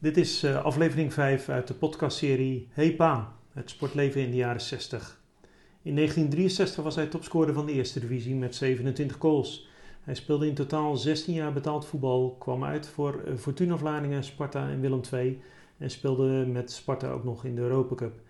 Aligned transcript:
Dit 0.00 0.16
is 0.16 0.44
uh, 0.44 0.64
aflevering 0.64 1.12
5 1.12 1.48
uit 1.48 1.66
de 1.66 1.74
podcastserie 1.74 2.68
Hey 2.70 2.94
Pa, 2.94 3.32
het 3.52 3.70
sportleven 3.70 4.20
in 4.20 4.30
de 4.30 4.36
jaren 4.36 4.60
60. 4.60 5.20
In 5.82 5.94
1963 5.94 6.84
was 6.84 6.94
hij 6.94 7.06
topscorer 7.06 7.54
van 7.54 7.66
de 7.66 7.72
eerste 7.72 8.00
divisie 8.00 8.34
met 8.34 8.54
27 8.54 9.16
goals. 9.20 9.68
Hij 10.00 10.14
speelde 10.14 10.46
in 10.46 10.54
totaal 10.54 10.96
16 10.96 11.34
jaar 11.34 11.52
betaald 11.52 11.86
voetbal, 11.86 12.36
kwam 12.38 12.64
uit 12.64 12.86
voor 12.86 13.22
uh, 13.26 13.36
Fortuna 13.36 13.76
Vlaardingen, 13.76 14.24
Sparta 14.24 14.68
en 14.68 14.80
Willem 14.80 15.00
II 15.12 15.40
en 15.78 15.90
speelde 15.90 16.46
met 16.46 16.72
Sparta 16.72 17.10
ook 17.10 17.24
nog 17.24 17.44
in 17.44 17.54
de 17.54 17.60
Europa 17.60 17.94
Cup. 17.94 18.20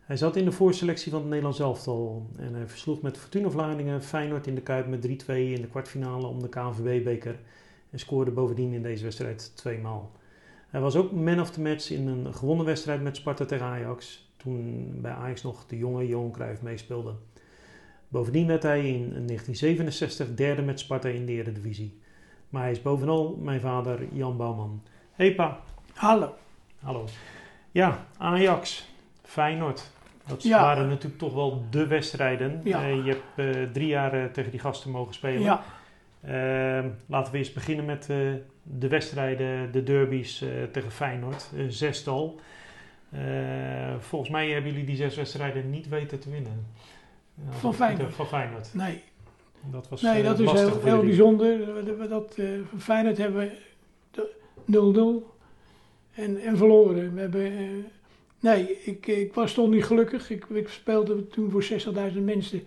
Hij 0.00 0.16
zat 0.16 0.36
in 0.36 0.44
de 0.44 0.52
voorselectie 0.52 1.10
van 1.10 1.20
het 1.20 1.28
Nederlands 1.28 1.60
elftal 1.60 2.26
en 2.36 2.54
hij 2.54 2.68
versloeg 2.68 3.02
met 3.02 3.18
Fortuna 3.18 3.50
Vlaardingen 3.50 4.02
Feyenoord 4.02 4.46
in 4.46 4.54
de 4.54 4.62
Kuip 4.62 4.86
met 4.86 5.06
3-2 5.06 5.10
in 5.26 5.60
de 5.60 5.68
kwartfinale 5.70 6.26
om 6.26 6.42
de 6.42 6.48
KNVB-beker 6.48 7.38
en 7.90 7.98
scoorde 7.98 8.30
bovendien 8.30 8.72
in 8.72 8.82
deze 8.82 9.02
wedstrijd 9.02 9.52
twee 9.54 9.78
maal. 9.78 10.20
Hij 10.72 10.80
was 10.80 10.96
ook 10.96 11.12
man 11.12 11.40
of 11.40 11.50
the 11.50 11.60
match 11.60 11.90
in 11.90 12.06
een 12.06 12.34
gewonnen 12.34 12.66
wedstrijd 12.66 13.02
met 13.02 13.16
Sparta 13.16 13.44
tegen 13.44 13.66
Ajax, 13.66 14.30
toen 14.36 14.90
bij 15.00 15.12
Ajax 15.12 15.42
nog 15.42 15.66
de 15.66 15.78
jonge 15.78 16.06
Johan 16.06 16.30
Cruijff 16.30 16.62
meespeelde. 16.62 17.14
Bovendien 18.08 18.46
werd 18.46 18.62
hij 18.62 18.78
in 18.78 19.00
1967 19.08 20.34
derde 20.34 20.62
met 20.62 20.80
Sparta 20.80 21.08
in 21.08 21.26
de 21.26 21.32
Eredivisie. 21.32 22.00
Maar 22.48 22.62
hij 22.62 22.70
is 22.70 22.82
bovenal 22.82 23.38
mijn 23.40 23.60
vader 23.60 24.06
Jan 24.12 24.36
Bouwman. 24.36 24.82
Hey 25.12 25.34
pa. 25.34 25.60
Hallo. 25.94 26.34
Hallo. 26.80 27.04
Ja, 27.70 28.06
Ajax, 28.18 28.88
Feyenoord. 29.22 29.90
Dat 30.26 30.44
waren 30.44 30.88
natuurlijk 30.88 31.18
toch 31.18 31.34
wel 31.34 31.64
de 31.70 31.86
wedstrijden. 31.86 32.60
Ja. 32.64 32.88
Uh, 32.88 33.04
je 33.04 33.10
hebt 33.10 33.56
uh, 33.56 33.72
drie 33.72 33.86
jaar 33.86 34.14
uh, 34.14 34.24
tegen 34.24 34.50
die 34.50 34.60
gasten 34.60 34.90
mogen 34.90 35.14
spelen. 35.14 35.42
Ja. 35.42 35.64
Ehm, 36.22 36.88
laten 37.06 37.32
we 37.32 37.38
eens 37.38 37.52
beginnen 37.52 37.84
met 37.84 38.06
de 38.62 38.88
wedstrijden, 38.88 39.72
de 39.72 39.82
derbies 39.82 40.44
tegen 40.72 40.90
Feyenoord. 40.90 41.50
zestal. 41.68 42.40
volgens 43.98 44.30
mij 44.30 44.50
hebben 44.50 44.70
jullie 44.70 44.86
die 44.86 44.96
zes 44.96 45.16
wedstrijden 45.16 45.70
niet 45.70 45.88
weten 45.88 46.20
te 46.20 46.30
winnen. 46.30 46.66
van 47.50 47.74
Feyenoord? 47.74 48.14
Van 48.14 48.26
Feyenoord. 48.26 48.74
Nee. 48.74 49.02
Dat 49.70 49.88
was 49.88 50.02
nee, 50.02 50.22
dat 50.22 50.38
is 50.38 50.50
heel, 50.50 50.80
heel 50.82 51.02
bijzonder. 51.02 51.58
Dat, 52.08 52.38
van 52.68 52.80
Feyenoord 52.80 53.18
hebben 53.18 53.40
we 53.40 53.56
0-0 54.66 55.32
en, 56.14 56.38
en 56.40 56.56
verloren. 56.56 57.14
We 57.14 57.20
hebben... 57.20 57.86
Nee, 58.40 58.82
ik, 58.84 59.06
ik 59.06 59.34
was 59.34 59.54
toch 59.54 59.68
niet 59.68 59.84
gelukkig. 59.84 60.30
Ik, 60.30 60.44
ik 60.44 60.68
speelde 60.68 61.28
toen 61.28 61.50
voor 61.50 61.64
60.000 62.12 62.22
mensen. 62.22 62.62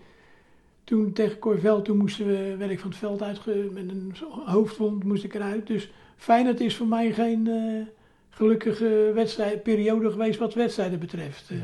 Toen 0.86 1.14
tegen 1.14 1.40
Corvel, 1.40 1.82
toen 1.82 1.98
moesten 1.98 2.28
we, 2.28 2.56
werd 2.58 2.72
ik 2.72 2.80
van 2.80 2.90
het 2.90 3.00
veld 3.00 3.22
uit, 3.22 3.46
met 3.46 3.90
een 3.90 4.16
hoofdwond 4.46 5.04
moest 5.04 5.24
ik 5.24 5.34
eruit. 5.34 5.68
Dus 5.68 5.90
Feyenoord 6.16 6.60
is 6.60 6.76
voor 6.76 6.88
mij 6.88 7.14
geen 7.14 7.48
uh, 7.48 7.86
gelukkige 8.30 9.12
wedstrijd, 9.14 9.64
periode 9.64 10.12
geweest 10.12 10.40
wat 10.40 10.54
wedstrijden 10.54 11.00
betreft. 11.00 11.50
Uh, 11.50 11.60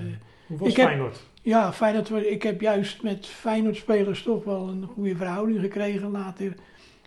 Hoe 0.47 0.57
was 0.57 0.73
Feyenoord? 0.73 1.13
Heb, 1.13 1.23
ja, 1.41 1.73
Feyenoord, 1.73 2.09
ik 2.11 2.43
heb 2.43 2.61
juist 2.61 3.03
met 3.03 3.25
Feyenoord-spelers 3.25 4.23
toch 4.23 4.43
wel 4.43 4.67
een 4.67 4.85
goede 4.85 5.15
verhouding 5.15 5.59
gekregen. 5.59 6.11
Later 6.11 6.55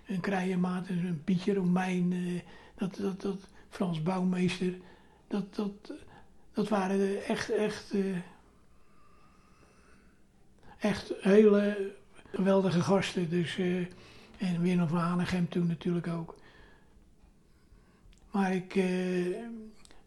een 0.07 0.21
Krijenmaat, 0.21 0.89
een 0.89 1.23
Pietje 1.25 1.55
Romein, 1.55 2.13
uh, 2.13 2.41
dat, 2.75 2.97
dat, 3.01 3.21
dat, 3.21 3.49
Frans 3.69 4.03
Bouwmeester. 4.03 4.75
Dat, 5.29 5.55
dat, 5.55 5.93
dat 6.53 6.69
waren 6.69 7.25
echt, 7.25 7.51
echt, 7.51 7.95
uh, 7.95 8.17
echt 10.79 11.13
hele 11.21 11.93
geweldige 12.35 12.81
gasten. 12.81 13.31
Dus, 13.31 13.59
uh, 13.59 13.87
en 14.39 14.61
Willem 14.61 14.89
van 14.89 14.99
Hanegem 14.99 15.49
toen 15.49 15.67
natuurlijk 15.67 16.09
ook. 16.09 16.37
Maar 18.31 18.55
ik, 18.55 18.75
uh, 18.75 19.37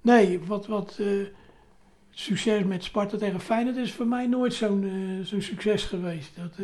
nee, 0.02 0.40
wat, 0.40 0.68
wat 0.68 1.02
succes 2.10 2.64
met 2.64 2.84
Sparta 2.84 3.18
tegen 3.18 3.40
Feyenoord 3.40 3.78
is 3.78 3.94
voor 3.94 4.08
mij 4.08 4.28
nooit 4.28 4.54
zo'n 4.54 5.22
zo'n 5.24 5.42
succes 5.42 5.84
geweest. 5.84 6.36
Dat, 6.36 6.58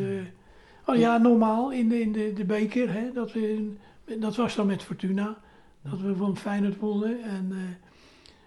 oh 0.86 0.96
ja, 0.96 1.18
normaal 1.18 1.72
in 1.72 1.88
de, 1.88 2.00
in 2.00 2.12
de, 2.12 2.32
de 2.32 2.44
beker, 2.44 2.92
hè, 2.92 3.12
dat, 3.12 3.32
we, 3.32 3.72
dat 4.18 4.36
was 4.36 4.54
dan 4.54 4.66
met 4.66 4.82
Fortuna. 4.82 5.42
Dat 5.90 6.00
we 6.00 6.16
van 6.16 6.36
Feyenoord 6.36 6.78
wonnen. 6.78 7.22
En, 7.22 7.52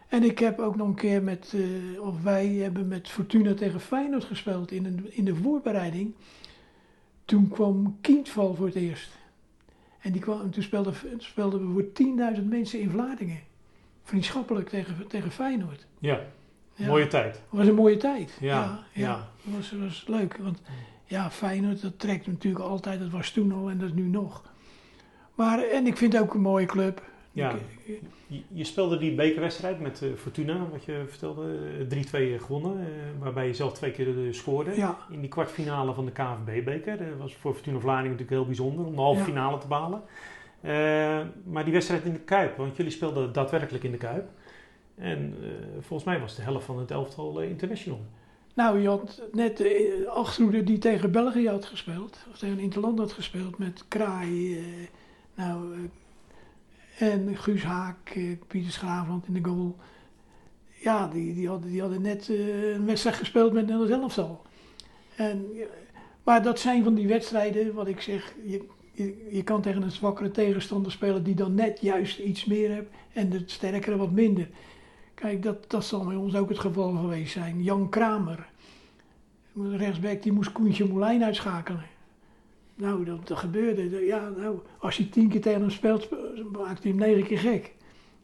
en 0.07 0.23
ik 0.23 0.39
heb 0.39 0.59
ook 0.59 0.75
nog 0.75 0.87
een 0.87 0.95
keer 0.95 1.23
met, 1.23 1.53
uh, 1.55 2.01
of 2.01 2.23
wij 2.23 2.47
hebben 2.47 2.87
met 2.87 3.09
Fortuna 3.09 3.53
tegen 3.53 3.79
Feyenoord 3.79 4.23
gespeeld 4.23 4.71
in, 4.71 4.85
een, 4.85 5.07
in 5.09 5.25
de 5.25 5.35
voorbereiding. 5.35 6.13
Toen 7.27 7.47
kwam 7.47 7.97
Kindval 8.01 8.55
voor 8.55 8.65
het 8.65 8.75
eerst. 8.75 9.09
En 9.99 10.11
die 10.11 10.21
kwam, 10.21 10.51
toen 10.51 10.63
speelden, 10.63 10.93
speelden 11.17 11.67
we 11.67 11.73
voor 11.73 12.35
10.000 12.37 12.43
mensen 12.43 12.79
in 12.79 12.89
Vlaardingen. 12.89 13.39
Vriendschappelijk 14.03 14.69
tegen, 14.69 15.07
tegen 15.07 15.31
Feyenoord. 15.31 15.85
Ja, 15.99 16.19
ja. 16.75 16.87
mooie 16.87 17.07
tijd. 17.07 17.35
Het 17.35 17.43
was 17.49 17.67
een 17.67 17.75
mooie 17.75 17.97
tijd. 17.97 18.37
Ja, 18.39 18.83
ja. 18.93 19.29
was, 19.43 19.71
was 19.71 20.03
leuk. 20.07 20.37
Want 20.37 20.61
ja, 21.05 21.31
Feyenoord, 21.31 21.81
dat 21.81 21.99
trekt 21.99 22.27
natuurlijk 22.27 22.65
altijd. 22.65 22.99
Dat 22.99 23.09
was 23.09 23.31
toen 23.31 23.51
al 23.51 23.69
en 23.69 23.77
dat 23.77 23.87
is 23.87 23.95
nu 23.95 24.07
nog. 24.07 24.43
Maar, 25.35 25.63
en 25.63 25.87
ik 25.87 25.97
vind 25.97 26.13
het 26.13 26.21
ook 26.21 26.33
een 26.33 26.41
mooie 26.41 26.65
club. 26.65 27.01
Ja, 27.37 27.55
je, 28.27 28.41
je 28.47 28.63
speelde 28.63 28.97
die 28.97 29.15
bekerwedstrijd 29.15 29.79
met 29.79 30.01
uh, 30.01 30.13
Fortuna, 30.15 30.67
wat 30.71 30.83
je 30.83 31.03
vertelde, 31.07 31.57
3-2 32.39 32.41
gewonnen, 32.41 32.79
uh, 32.79 32.85
waarbij 33.19 33.47
je 33.47 33.53
zelf 33.53 33.73
twee 33.73 33.91
keer 33.91 34.07
uh, 34.07 34.33
scoorde. 34.33 34.75
Ja. 34.75 34.97
In 35.09 35.19
die 35.19 35.29
kwartfinale 35.29 35.93
van 35.93 36.05
de 36.05 36.11
KNVB-beker. 36.11 36.97
Dat 36.97 37.17
was 37.17 37.35
voor 37.35 37.53
Fortuna 37.53 37.79
Vlaardingen 37.79 38.11
natuurlijk 38.11 38.37
heel 38.37 38.45
bijzonder 38.45 38.85
om 38.85 38.95
de 38.95 39.01
halve 39.01 39.23
finale 39.23 39.57
te 39.57 39.67
behalen. 39.67 40.01
maar 41.45 41.63
die 41.63 41.73
wedstrijd 41.73 42.03
in 42.03 42.13
de 42.13 42.19
Kuip, 42.19 42.57
want 42.57 42.75
jullie 42.75 42.91
speelden 42.91 43.33
daadwerkelijk 43.33 43.83
in 43.83 43.91
de 43.91 43.97
Kuip. 43.97 44.29
En 44.95 45.35
volgens 45.79 46.03
mij 46.03 46.19
was 46.19 46.35
de 46.35 46.41
helft 46.41 46.65
van 46.65 46.79
het 46.79 46.91
elftal 46.91 47.41
international. 47.41 48.01
Nou, 48.53 48.79
je 48.79 48.87
had 48.87 49.21
net 49.31 49.57
de 49.57 50.05
achterhoede 50.09 50.63
die 50.63 50.77
tegen 50.77 51.11
België 51.11 51.49
had 51.49 51.65
gespeeld, 51.65 52.25
of 52.31 52.37
tegen 52.37 52.59
Interland 52.59 52.99
had 52.99 53.11
gespeeld, 53.11 53.57
met 53.57 53.85
Kraai, 53.87 54.63
nou... 55.35 55.89
En 56.97 57.37
Guus 57.37 57.63
Haak, 57.63 58.09
eh, 58.09 58.23
Pieter 58.47 58.71
Schraafland 58.71 59.27
in 59.27 59.33
de 59.33 59.49
goal. 59.49 59.75
Ja, 60.79 61.07
die, 61.07 61.33
die, 61.33 61.47
hadden, 61.47 61.71
die 61.71 61.81
hadden 61.81 62.01
net 62.01 62.27
uh, 62.27 62.73
een 62.73 62.85
wedstrijd 62.85 63.15
gespeeld 63.15 63.53
met 63.53 63.67
Nederland 63.67 63.91
elftal. 63.91 64.41
En, 65.15 65.45
maar 66.23 66.43
dat 66.43 66.59
zijn 66.59 66.83
van 66.83 66.93
die 66.93 67.07
wedstrijden, 67.07 67.73
wat 67.73 67.87
ik 67.87 68.01
zeg, 68.01 68.33
je, 68.45 68.63
je, 68.91 69.27
je, 69.31 69.43
kan 69.43 69.61
tegen 69.61 69.81
een 69.81 69.91
zwakkere 69.91 70.31
tegenstander 70.31 70.91
spelen 70.91 71.23
die 71.23 71.35
dan 71.35 71.53
net 71.53 71.81
juist 71.81 72.19
iets 72.19 72.45
meer 72.45 72.71
hebt 72.71 72.91
en 73.13 73.29
de 73.29 73.43
sterkere 73.45 73.97
wat 73.97 74.11
minder. 74.11 74.49
Kijk, 75.13 75.43
dat, 75.43 75.69
dat 75.69 75.85
zal 75.85 76.05
bij 76.05 76.15
ons 76.15 76.35
ook 76.35 76.49
het 76.49 76.59
geval 76.59 76.91
geweest 76.95 77.31
zijn. 77.31 77.63
Jan 77.63 77.89
Kramer, 77.89 78.47
rechtsback, 79.53 80.23
die 80.23 80.31
moest 80.31 80.51
Koentje 80.51 80.87
Molijn 80.87 81.23
uitschakelen. 81.23 81.85
Nou, 82.75 83.05
dat, 83.05 83.27
dat 83.27 83.37
gebeurde. 83.37 84.05
Ja, 84.05 84.29
nou, 84.29 84.59
als 84.79 84.97
je 84.97 85.09
tien 85.09 85.29
keer 85.29 85.41
tegen 85.41 85.61
hem 85.61 85.69
speelt, 85.69 86.09
maakt 86.43 86.83
hij 86.83 86.91
hem 86.91 86.99
negen 86.99 87.23
keer 87.23 87.39
gek. 87.39 87.75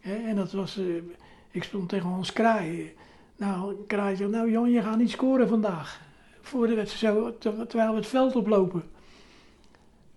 en 0.01 0.35
dat 0.35 0.51
was, 0.51 0.77
uh, 0.77 1.03
ik 1.51 1.63
stond 1.63 1.89
tegen 1.89 2.09
Hans 2.09 2.33
Kraai. 2.33 2.93
Nou, 3.35 3.75
Kraai 3.87 4.15
zei, 4.15 4.29
nou 4.29 4.51
Jan, 4.51 4.71
je 4.71 4.81
gaat 4.81 4.97
niet 4.97 5.09
scoren 5.09 5.47
vandaag. 5.47 6.01
Voor 6.41 6.67
de 6.67 6.75
wedstrijd, 6.75 7.15
zo, 7.15 7.37
terwijl 7.37 7.89
we 7.89 7.95
het 7.95 8.07
veld 8.07 8.35
oplopen. 8.35 8.83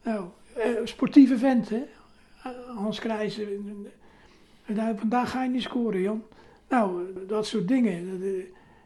Nou, 0.03 0.25
uh, 0.57 0.65
sportieve 0.85 1.39
vent, 1.39 1.69
hè. 1.69 1.83
Hans 2.75 2.99
Kraai 2.99 3.31
zei, 3.31 3.85
nou, 4.67 4.99
vandaag 4.99 5.31
ga 5.31 5.43
je 5.43 5.51
niet 5.51 5.63
scoren, 5.63 6.01
Jan. 6.01 6.23
Nou, 6.69 7.03
dat 7.27 7.47
soort 7.47 7.69
dingen. 7.69 8.23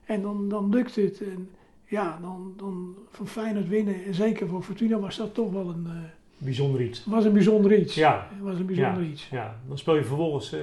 En 0.05 0.23
dan, 0.23 0.49
dan 0.49 0.69
lukt 0.71 0.95
het. 0.95 1.21
En, 1.21 1.51
ja, 1.85 2.19
dan, 2.21 2.55
dan 2.57 2.97
van 3.11 3.27
Feyenoord 3.27 3.69
winnen, 3.69 4.05
en 4.05 4.15
zeker 4.15 4.49
voor 4.49 4.63
Fortuna 4.63 4.99
was 4.99 5.17
dat 5.17 5.35
toch 5.35 5.53
wel 5.53 5.69
een... 5.69 5.89
Bijzonder 6.43 6.81
iets. 6.81 7.05
was 7.05 7.25
een 7.25 7.33
bijzonder 7.33 7.79
iets. 7.79 7.95
Ja. 7.95 8.29
was 8.41 8.59
een 8.59 8.67
bijzonder 8.67 9.03
ja. 9.03 9.09
iets. 9.09 9.29
Ja, 9.31 9.57
dan 9.69 9.79
speel 9.79 9.97
je 9.97 10.05
vervolgens 10.05 10.55
uh, 10.55 10.61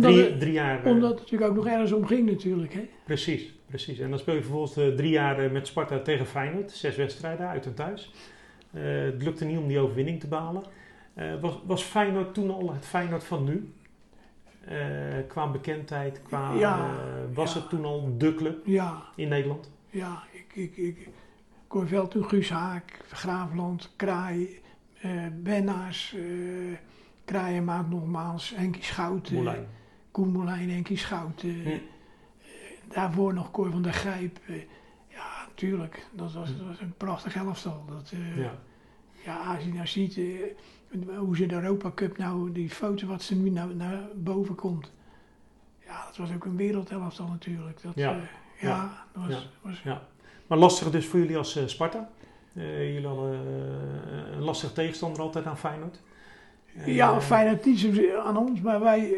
drie, 0.00 0.22
het, 0.22 0.40
drie 0.40 0.52
jaar... 0.52 0.86
Uh, 0.86 0.92
omdat 0.92 1.10
het 1.10 1.18
natuurlijk 1.18 1.50
ook 1.50 1.56
nog 1.56 1.66
ergens 1.66 1.92
om 1.92 2.06
ging 2.06 2.30
natuurlijk, 2.30 2.72
hè. 2.72 2.88
Precies, 3.04 3.54
precies. 3.66 3.98
En 3.98 4.10
dan 4.10 4.18
speel 4.18 4.34
je 4.34 4.42
vervolgens 4.42 4.96
drie 4.96 5.10
jaar 5.10 5.50
met 5.50 5.66
Sparta 5.66 5.98
tegen 5.98 6.26
Feyenoord. 6.26 6.70
Zes 6.70 6.96
wedstrijden, 6.96 7.48
uit 7.48 7.66
en 7.66 7.74
thuis. 7.74 8.12
het 8.70 9.22
lukte 9.22 9.44
niet 9.44 9.58
om 9.58 9.68
die 9.68 9.78
overwinning 9.78 10.20
te 10.20 10.28
behalen. 10.28 10.62
was, 11.40 11.58
was 11.64 11.82
Feyenoord 11.82 12.34
toen 12.34 12.50
al 12.50 12.72
het 12.72 12.86
Feyenoord 12.86 13.24
van 13.24 13.44
nu? 13.44 13.72
qua 15.28 15.50
bekendheid, 15.50 16.22
qua... 16.22 16.54
Ja, 16.54 16.90
was 17.34 17.54
ja. 17.54 17.60
het 17.60 17.68
toen 17.68 17.84
al 17.84 18.14
de 18.18 18.34
club 18.34 18.66
ja. 18.66 19.02
in 19.16 19.28
Nederland? 19.28 19.70
Ja, 19.90 20.22
ik, 20.32 20.56
ik, 20.56 20.76
ik, 20.76 21.08
Corvel 21.70 22.08
toen 22.08 22.24
Guus 22.24 22.50
Haak, 22.50 23.00
Graafland, 23.10 23.92
Kraai, 23.96 24.60
Bennaars, 25.32 26.14
uh, 26.16 26.76
Kraaienmaat 27.24 27.90
nogmaals, 27.90 28.52
Henkie 28.56 28.82
Schouten, 28.82 29.34
Molijn. 29.34 29.66
Koen 30.10 30.28
Molijn, 30.32 30.70
Henkie 30.70 30.96
Schouten. 30.98 31.62
Hm. 31.62 31.68
Uh, 31.68 31.74
daarvoor 32.88 33.34
nog 33.34 33.50
Cor 33.50 33.70
van 33.70 33.82
der 33.82 33.92
Grijp. 33.92 34.38
ja, 35.08 35.46
natuurlijk, 35.48 36.06
dat 36.12 36.32
was, 36.32 36.56
dat 36.56 36.66
was 36.66 36.80
een 36.80 36.94
prachtig 36.96 37.34
elftal. 37.36 37.84
Dat, 37.88 38.12
ja. 38.36 38.52
ja, 39.24 39.54
als 39.54 39.64
je 39.64 39.72
nou 39.72 39.86
ziet 39.86 40.20
hoe 41.18 41.36
ze 41.36 41.46
de 41.46 41.54
Europa 41.54 41.90
Cup 41.94 42.18
nou, 42.18 42.52
die 42.52 42.70
foto 42.70 43.06
wat 43.06 43.22
ze 43.22 43.34
nu 43.36 43.50
nou 43.50 43.74
naar 43.74 44.08
boven 44.14 44.54
komt. 44.54 44.92
ja, 45.84 46.04
dat 46.06 46.16
was 46.16 46.32
ook 46.34 46.44
een 46.44 46.56
wereldelftal 46.56 47.26
natuurlijk. 47.28 47.82
Dat, 47.82 47.92
Ja. 47.94 48.10
eh, 48.10 48.22
ja, 48.60 48.68
Ja. 48.68 49.06
dat 49.12 49.22
was, 49.24 49.32
Ja. 49.32 49.48
was 49.62 49.80
Ja. 49.84 50.02
Maar 50.46 50.58
lastig 50.58 50.90
dus 50.90 51.06
voor 51.06 51.18
jullie 51.18 51.36
als 51.36 51.56
eh, 51.56 51.66
Sparta. 51.66 52.10
Eh, 52.54 52.92
jullie 52.92 53.06
hadden 53.08 53.32
eh, 53.34 54.32
een 54.36 54.42
lastige 54.42 54.72
tegenstander 54.72 55.22
altijd 55.22 55.46
aan 55.46 55.58
Feyenoord. 55.58 56.00
Eh, 56.76 56.94
Ja, 56.94 57.20
Feyenoord 57.20 57.64
niet 57.64 58.10
aan 58.24 58.36
ons, 58.36 58.60
maar 58.60 58.80
wij, 58.80 59.14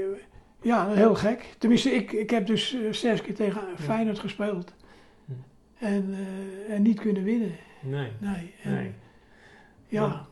ja, 0.63 0.89
heel 0.89 1.15
gek. 1.15 1.55
Tenminste, 1.59 1.91
ik, 1.91 2.13
ik 2.13 2.31
heb 2.31 2.47
dus 2.47 2.77
zes 2.91 3.23
keer 3.23 3.35
tegen 3.35 3.61
Feyenoord 3.79 4.19
gespeeld. 4.19 4.75
Hm. 5.25 5.33
En, 5.85 6.15
en 6.69 6.83
niet 6.83 7.01
kunnen 7.01 7.23
winnen. 7.25 7.53
Nee, 7.81 8.13
Nee. 8.19 8.55
En, 8.63 8.73
nee. 8.75 8.93
Ja. 9.89 10.27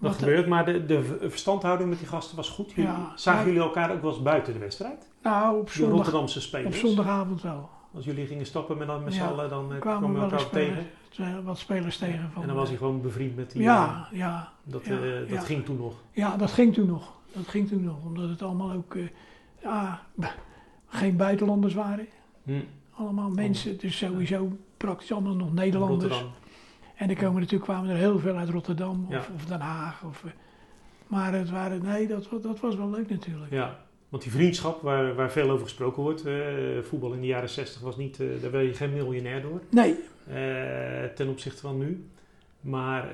Dat 0.00 0.14
gebeurt, 0.16 0.46
maar 0.46 0.64
de, 0.64 0.86
de 0.86 1.16
verstandhouding 1.20 1.88
met 1.88 1.98
die 1.98 2.08
gasten 2.08 2.36
was 2.36 2.48
goed. 2.48 2.72
Jullie, 2.72 2.90
Ja, 2.90 3.12
zagen 3.16 3.46
jullie 3.46 3.60
elkaar 3.60 3.90
ook 3.92 4.02
wel 4.02 4.10
eens 4.10 4.22
buiten 4.22 4.52
de 4.52 4.58
wedstrijd? 4.58 5.10
Nou, 5.22 5.58
op 5.58 5.66
De 5.66 5.72
zondag, 5.72 5.94
Rotterdamse 5.96 6.38
op 6.38 6.44
spelers. 6.44 6.80
zondagavond 6.80 7.42
wel. 7.42 7.70
Als 7.94 8.04
jullie 8.04 8.26
gingen 8.26 8.46
stappen 8.46 8.78
met, 8.78 9.04
met 9.04 9.14
z'n 9.14 9.20
Ja, 9.20 9.26
allen, 9.28 9.48
dan 9.50 9.74
eh, 9.74 9.80
kwamen 9.80 10.14
we 10.14 10.20
elkaar 10.20 10.48
tegen. 10.50 10.86
eh, 11.16 11.38
wat 11.44 11.58
spelers 11.58 11.96
tegen. 11.96 12.30
Van, 12.32 12.42
en 12.42 12.48
dan 12.48 12.56
was 12.56 12.66
hij 12.68 12.76
eh, 12.76 12.82
gewoon 12.82 13.00
bevriend 13.00 13.36
met 13.36 13.50
die... 13.50 13.62
Ja, 13.62 14.08
ja, 14.12 14.52
dat 14.64 14.86
ja, 14.86 14.98
dat 15.28 15.44
ging 15.44 15.64
toen 15.64 15.76
nog. 15.76 15.94
ja, 16.12 16.36
dat 16.36 16.52
ging 16.52 16.74
toen 16.74 16.86
nog. 16.86 17.16
Dat 17.32 17.48
ging 17.48 17.68
toen 17.68 17.84
nog, 17.84 18.04
omdat 18.04 18.28
het 18.28 18.42
allemaal 18.42 18.72
ook 18.72 18.96
ja, 19.62 20.00
geen 20.86 21.16
buitenlanders 21.16 21.74
waren. 21.74 22.06
Hm. 22.42 22.60
Allemaal 22.90 23.30
mensen, 23.30 23.78
dus 23.78 23.98
sowieso 23.98 24.56
praktisch 24.76 25.12
allemaal 25.12 25.34
nog 25.34 25.52
Nederlanders. 25.52 26.12
Rotterdam. 26.12 26.36
En 26.94 27.10
er 27.10 27.16
komen 27.16 27.40
natuurlijk 27.40 27.70
kwamen 27.70 27.90
er 27.90 27.96
heel 27.96 28.18
veel 28.18 28.36
uit 28.36 28.48
Rotterdam 28.48 29.06
of, 29.08 29.30
of 29.34 29.44
Den 29.44 29.60
Haag. 29.60 30.02
Of, 30.02 30.24
maar 31.06 31.32
het 31.32 31.50
waren, 31.50 31.82
nee, 31.82 32.06
dat, 32.06 32.28
dat 32.42 32.60
was 32.60 32.76
wel 32.76 32.90
leuk 32.90 33.10
natuurlijk. 33.10 33.50
Ja, 33.50 33.78
want 34.08 34.22
die 34.22 34.32
vriendschap 34.32 34.82
waar, 34.82 35.14
waar 35.14 35.30
veel 35.32 35.50
over 35.50 35.64
gesproken 35.66 36.02
wordt, 36.02 36.26
eh, 36.26 36.34
voetbal 36.82 37.12
in 37.12 37.20
de 37.20 37.26
jaren 37.26 37.48
60 37.48 37.80
was 37.80 37.96
niet, 37.96 38.20
eh, 38.20 38.26
daar 38.42 38.50
werd 38.50 38.66
je 38.66 38.74
geen 38.74 38.92
miljonair 38.92 39.42
door, 39.42 39.60
Nee, 39.70 39.96
eh, 40.26 41.04
ten 41.14 41.28
opzichte 41.28 41.60
van 41.60 41.78
nu. 41.78 42.04
Maar 42.60 43.08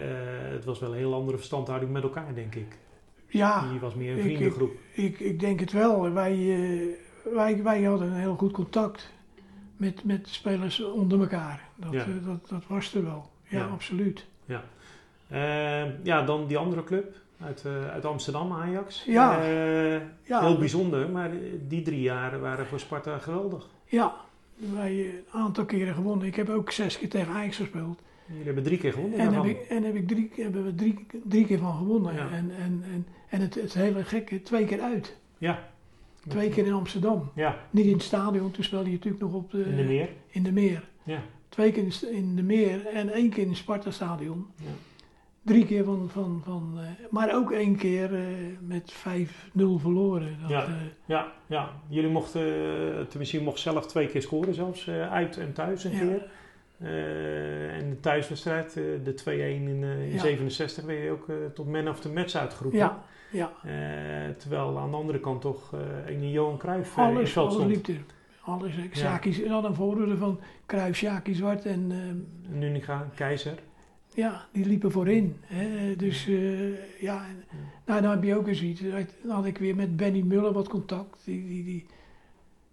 het 0.50 0.64
was 0.64 0.79
wel 0.79 0.91
een 0.91 0.96
heel 0.99 1.14
andere 1.14 1.37
verstandhouding 1.37 1.93
met 1.93 2.02
elkaar, 2.02 2.35
denk 2.35 2.55
ik. 2.55 2.79
ja, 3.26 3.70
Die 3.70 3.81
was 3.81 3.94
meer 3.94 4.12
een 4.17 4.23
vriendengroep. 4.23 4.73
ik, 4.93 5.20
ik 5.20 5.41
denk 5.41 5.61
het 5.61 5.73
wel. 5.73 6.12
Wij, 6.12 6.37
wij, 7.35 7.62
wij 7.62 7.82
hadden 7.82 8.08
een 8.08 8.19
heel 8.20 8.37
goed 8.37 8.52
contact 8.52 9.12
met, 9.76 10.05
met 10.05 10.29
spelers 10.29 10.82
onder 10.82 11.20
elkaar. 11.20 11.69
Dat, 11.76 11.93
Ja. 11.93 12.06
dat, 12.25 12.49
dat 12.49 12.62
was 12.67 12.94
er 12.94 13.05
wel. 13.05 13.31
Ja, 13.49 13.58
Ja. 13.58 13.64
absoluut. 13.67 14.26
Eh, 15.29 16.05
ja, 16.05 16.23
dan 16.23 16.47
die 16.47 16.56
andere 16.56 16.85
club 16.85 17.17
uit, 17.41 17.65
eh, 17.65 17.91
uit 17.91 18.05
Amsterdam, 18.05 18.53
Ajax. 18.53 19.05
Ja. 19.05 19.39
Eh, 19.43 19.93
Ja, 20.23 20.41
heel 20.41 20.59
bijzonder, 20.59 21.11
maar 21.11 21.31
die 21.69 21.83
drie 21.83 22.01
jaren 22.01 22.41
waren 22.41 22.67
voor 22.67 22.81
Sparta 22.81 23.19
geweldig. 23.19 23.69
Ja, 23.87 24.15
wij 24.75 24.93
een 25.07 25.23
aantal 25.41 25.65
keren 25.65 25.95
gewonnen. 25.95 26.27
Ik 26.27 26.35
heb 26.37 26.49
ook 26.49 26.71
zes 26.71 26.99
keer 26.99 27.09
tegen 27.09 27.33
Ajax 27.33 27.57
gespeeld. 27.57 27.99
Jullie 28.27 28.45
hebben 28.45 28.63
drie 28.63 28.79
keer 28.79 28.93
gewonnen 28.93 29.19
En, 29.19 29.33
heb 29.35 29.45
ik, 29.45 29.61
en 29.61 29.83
heb 29.83 29.95
ik 29.95 30.09
drie, 30.09 30.31
hebben 30.37 30.65
we 30.65 30.75
drie, 30.75 31.07
drie 31.25 31.47
keer 31.47 31.59
van 31.59 31.77
gewonnen. 31.77 32.15
Ja. 32.15 32.29
En, 32.31 32.51
en, 32.63 32.85
en, 32.93 33.07
en 33.29 33.41
het, 33.41 33.55
het 33.55 33.75
hele 33.75 34.05
gekke, 34.05 34.43
twee 34.43 34.65
keer 34.65 34.81
uit. 34.81 35.17
Ja. 35.39 35.69
Twee 36.29 36.49
keer 36.51 36.67
in 36.67 36.73
Amsterdam. 36.73 37.31
Ja, 37.35 37.59
Niet 37.71 37.87
in 37.87 37.93
het 37.93 38.03
stadion, 38.03 38.51
toen 38.51 38.65
speelde 38.65 38.87
je 38.91 38.95
natuurlijk 38.97 39.23
nog 39.23 39.33
op 39.35 39.51
de, 39.51 39.63
in 39.65 39.77
de 39.77 39.83
meer. 39.85 40.09
in 40.29 40.43
de 40.43 40.53
meer. 40.53 40.89
Ja. 41.03 41.23
Twee 41.49 41.73
keer 41.73 41.85
in 42.13 42.37
de 42.37 42.43
meer 42.43 42.87
en 42.87 43.09
één 43.13 43.31
keer 43.31 43.43
in 43.43 43.49
het 43.49 43.59
Sparta-stadion. 43.59 44.47
Ja. 44.57 44.71
Drie 45.44 45.67
keer 45.67 45.85
van, 45.85 46.08
van, 46.11 46.41
van 46.44 46.73
eh, 46.79 46.85
maar 47.11 47.35
ook 47.35 47.52
één 47.52 47.76
keer 47.76 48.14
eh, 48.14 48.20
met 48.61 48.93
5-0 48.93 49.00
verloren. 49.76 50.37
Dat, 50.41 50.50
Ja. 50.50 50.64
eh, 50.64 50.70
Ja, 51.05 51.32
ja. 51.46 51.70
Jullie 51.88 52.11
mochten, 52.11 52.43
tenminste, 53.08 53.37
je 53.38 53.43
mocht 53.44 53.58
zelf 53.61 53.87
twee 53.87 54.06
keer 54.06 54.23
scoren 54.23 54.55
zelfs, 54.55 54.88
uit 54.88 55.38
en 55.38 55.52
thuis 55.52 55.85
een 55.85 55.93
ja. 55.93 55.99
keer. 55.99 56.26
Eh, 56.79 57.76
en 57.76 57.91
de 57.91 58.00
thuiswedstrijd, 58.00 58.76
eh, 58.76 58.82
de 59.05 59.14
2-1 59.14 59.69
in, 59.69 59.82
eh, 59.85 60.06
in 60.06 60.12
Ja. 60.12 60.19
67, 60.20 60.85
werd 60.85 61.02
je 61.02 61.11
ook 61.11 61.26
tot 61.55 61.67
man 61.69 61.88
of 61.88 62.00
the 62.00 62.12
match 62.12 62.35
uitgeroepen. 62.35 62.79
ja, 62.81 63.02
ja. 63.31 63.52
Terwijl 64.38 64.79
aan 64.79 64.90
de 64.90 64.97
andere 64.97 65.20
kant 65.20 65.40
toch 65.40 65.73
een 66.06 66.31
Johan 66.31 66.58
Cruijff 66.58 66.97
eh, 66.97 67.02
in 67.02 67.08
het 67.08 67.17
Alles, 67.17 67.37
alles 67.37 67.52
stond. 67.55 67.69
liep 67.70 67.87
er. 67.87 68.05
Alles. 68.40 68.75
Ja. 68.76 68.82
Sjaki, 68.93 69.49
dan 69.49 69.64
een 69.64 69.75
voorhoede 69.75 70.17
van 70.17 70.40
Kruijf, 70.67 70.97
Sjaki 70.97 71.35
Zwart 71.35 71.64
en 71.67 71.93
Nuninga, 72.49 73.08
Keizer. 73.14 73.58
Ja, 74.14 74.46
die 74.52 74.66
liepen 74.66 74.90
voorin. 74.90 75.37
Hè. 75.40 75.96
Dus 75.96 76.26
eh, 76.28 77.00
ja, 77.02 77.26
en, 77.28 77.44
nou, 77.87 78.00
dan 78.02 78.11
heb 78.11 78.22
je 78.25 78.37
ook 78.37 78.46
eens 78.49 78.62
iets. 78.62 78.81
Dan 79.22 79.31
had 79.34 79.44
ik 79.44 79.58
weer 79.58 79.75
met 79.76 79.96
Benny 79.96 80.20
Muller 80.20 80.52
wat 80.52 80.69
contact. 80.69 81.19
Die, 81.25 81.46
die, 81.49 81.64
die, 81.64 81.87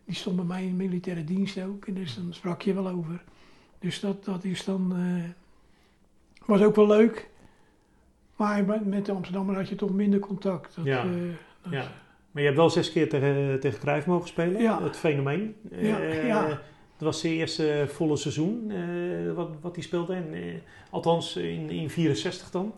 die 0.05 0.15
stond 0.15 0.35
bij 0.35 0.45
mij 0.45 0.63
in 0.65 0.75
militaire 0.75 1.23
dienst 1.23 1.61
ook. 1.61 1.85
En 1.87 1.93
dus 1.93 2.15
dan 2.15 2.33
sprak 2.33 2.61
je 2.61 2.73
wel 2.73 2.87
over. 2.89 3.23
Dus 3.79 3.99
dat, 3.99 4.25
dat 4.25 4.43
is 4.43 4.63
dan, 4.65 4.93
eh, 4.95 5.29
was 6.45 6.61
ook 6.61 6.75
wel 6.75 6.87
leuk. 6.87 7.29
Maar 8.35 8.65
met- 8.85 9.05
de 9.05 9.11
Amsterdammer 9.11 9.55
had 9.55 9.69
je 9.69 9.75
toch 9.75 9.91
minder 9.93 10.19
contact. 10.19 10.75
Dat, 10.75 10.85
Ja. 10.85 11.03
eh, 11.03 11.09
dat- 11.61 11.73
Ja. 11.73 11.91
Maar 12.31 12.41
je 12.41 12.47
hebt 12.47 12.59
wel 12.59 12.69
zes 12.69 12.91
keer 12.91 13.09
tegen, 13.09 13.59
tegen 13.59 13.79
Cruijff 13.79 14.05
mogen 14.07 14.27
spelen, 14.27 14.61
Ja. 14.61 14.83
het 14.83 14.97
fenomeen. 14.97 15.55
Ja, 15.71 15.97
ja. 16.01 16.61
Dat 17.01 17.09
was 17.11 17.21
zijn 17.21 17.33
eerste 17.33 17.85
volle 17.87 18.15
seizoen 18.17 18.71
eh, 18.71 19.33
wat, 19.33 19.49
wat 19.61 19.75
hij 19.75 19.83
speelde. 19.83 20.13
En, 20.13 20.33
eh, 20.33 20.41
althans 20.89 21.35
in, 21.35 21.69
in 21.69 21.89
64 21.89 22.49
dan. 22.51 22.73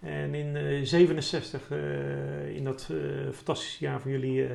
En 0.00 0.34
in 0.34 0.56
eh 0.56 0.80
67, 0.84 1.70
eh, 1.70 2.56
in 2.56 2.64
dat 2.64 2.88
eh, 2.90 2.96
fantastische 3.32 3.84
jaar 3.84 4.00
van 4.00 4.10
jullie, 4.10 4.44
eh, 4.46 4.50